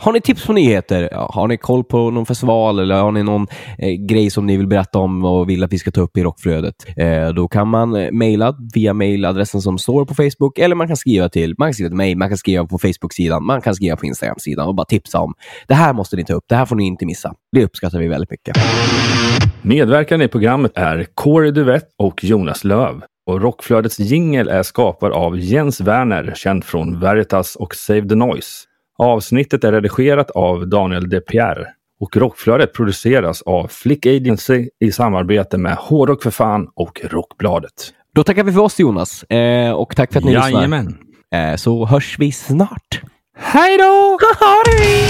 har 0.00 0.12
ni 0.12 0.20
tips 0.20 0.46
på 0.46 0.52
nyheter? 0.52 1.08
Har 1.12 1.48
ni 1.48 1.56
koll 1.56 1.84
på 1.84 2.10
någon 2.10 2.26
festival 2.26 2.78
eller 2.78 2.94
har 2.94 3.12
ni 3.12 3.22
någon 3.22 3.46
eh, 3.78 3.92
grej 3.92 4.30
som 4.30 4.46
ni 4.46 4.56
vill 4.56 4.66
berätta 4.66 4.98
om 4.98 5.24
och 5.24 5.48
vill 5.48 5.64
att 5.64 5.72
vi 5.72 5.78
ska 5.78 5.90
ta 5.90 6.00
upp 6.00 6.16
i 6.16 6.22
rockflödet? 6.22 6.74
Eh, 6.96 7.28
då 7.28 7.48
kan 7.48 7.68
man 7.68 7.96
eh, 7.96 8.12
mejla 8.12 8.54
via 8.74 8.94
mejladressen 8.94 9.62
som 9.62 9.78
står 9.78 10.04
på 10.04 10.14
Facebook 10.14 10.58
eller 10.58 10.74
man 10.74 10.88
kan 10.88 10.96
skriva 10.96 11.28
till, 11.28 11.54
man 11.58 11.68
kan 11.68 11.74
skriva 11.74 11.88
till 11.88 11.96
mig, 11.96 12.14
man 12.18 12.28
kan 12.28 12.38
skriva 12.38 12.66
på 12.66 12.78
Facebook-sidan, 12.78 13.44
man 13.44 13.60
kan 13.60 13.74
skriva 13.74 13.96
på 13.96 14.06
Instagram-sidan 14.06 14.68
och 14.68 14.74
bara 14.74 14.86
tipsa 14.86 15.20
om 15.20 15.34
det 15.66 15.74
här 15.74 15.92
måste 15.92 16.16
ni 16.16 16.24
ta 16.24 16.32
upp, 16.32 16.44
det 16.48 16.54
här 16.54 16.66
får 16.66 16.76
ni 16.76 16.86
inte 16.86 17.06
missa. 17.06 17.34
Det 17.52 17.64
uppskattar 17.64 17.98
vi 17.98 18.08
väldigt 18.08 18.30
mycket. 18.30 18.56
Medverkande 19.62 20.24
i 20.24 20.28
programmet 20.28 20.72
är 20.74 21.06
Corey 21.14 21.50
Duvett 21.50 21.88
och 21.96 22.24
Jonas 22.24 22.64
Löv. 22.64 23.02
Och 23.26 23.42
Rockflödets 23.42 23.98
jingel 23.98 24.48
är 24.48 24.62
skapad 24.62 25.12
av 25.12 25.38
Jens 25.38 25.80
Werner, 25.80 26.32
känd 26.36 26.64
från 26.64 27.00
Veritas 27.00 27.56
och 27.56 27.74
Save 27.74 28.08
the 28.08 28.14
Noise. 28.14 28.48
Avsnittet 28.98 29.64
är 29.64 29.72
redigerat 29.72 30.30
av 30.30 30.68
Daniel 30.68 31.08
De 31.08 31.20
Pierre. 31.20 31.66
Och 32.00 32.16
Rockflödet 32.16 32.72
produceras 32.72 33.42
av 33.42 33.68
Flick 33.68 34.06
Agency 34.06 34.68
i 34.80 34.92
samarbete 34.92 35.58
med 35.58 35.74
Hårdrock 35.74 36.22
för 36.22 36.30
fan 36.30 36.68
och 36.74 37.00
Rockbladet. 37.04 37.72
Då 38.14 38.24
tackar 38.24 38.44
vi 38.44 38.52
för 38.52 38.60
oss 38.60 38.78
Jonas 38.80 39.22
eh, 39.22 39.72
och 39.72 39.96
tack 39.96 40.12
för 40.12 40.18
att 40.18 40.24
ni 40.24 40.32
lyssnar. 40.32 40.50
Jajamän! 40.50 40.86
Eh, 40.86 41.07
så 41.56 41.86
hörs 41.86 42.18
vi 42.18 42.32
snart. 42.32 43.00
Hej 43.36 43.78
då! 43.78 44.18
Ha 44.40 44.62
det! 44.64 45.08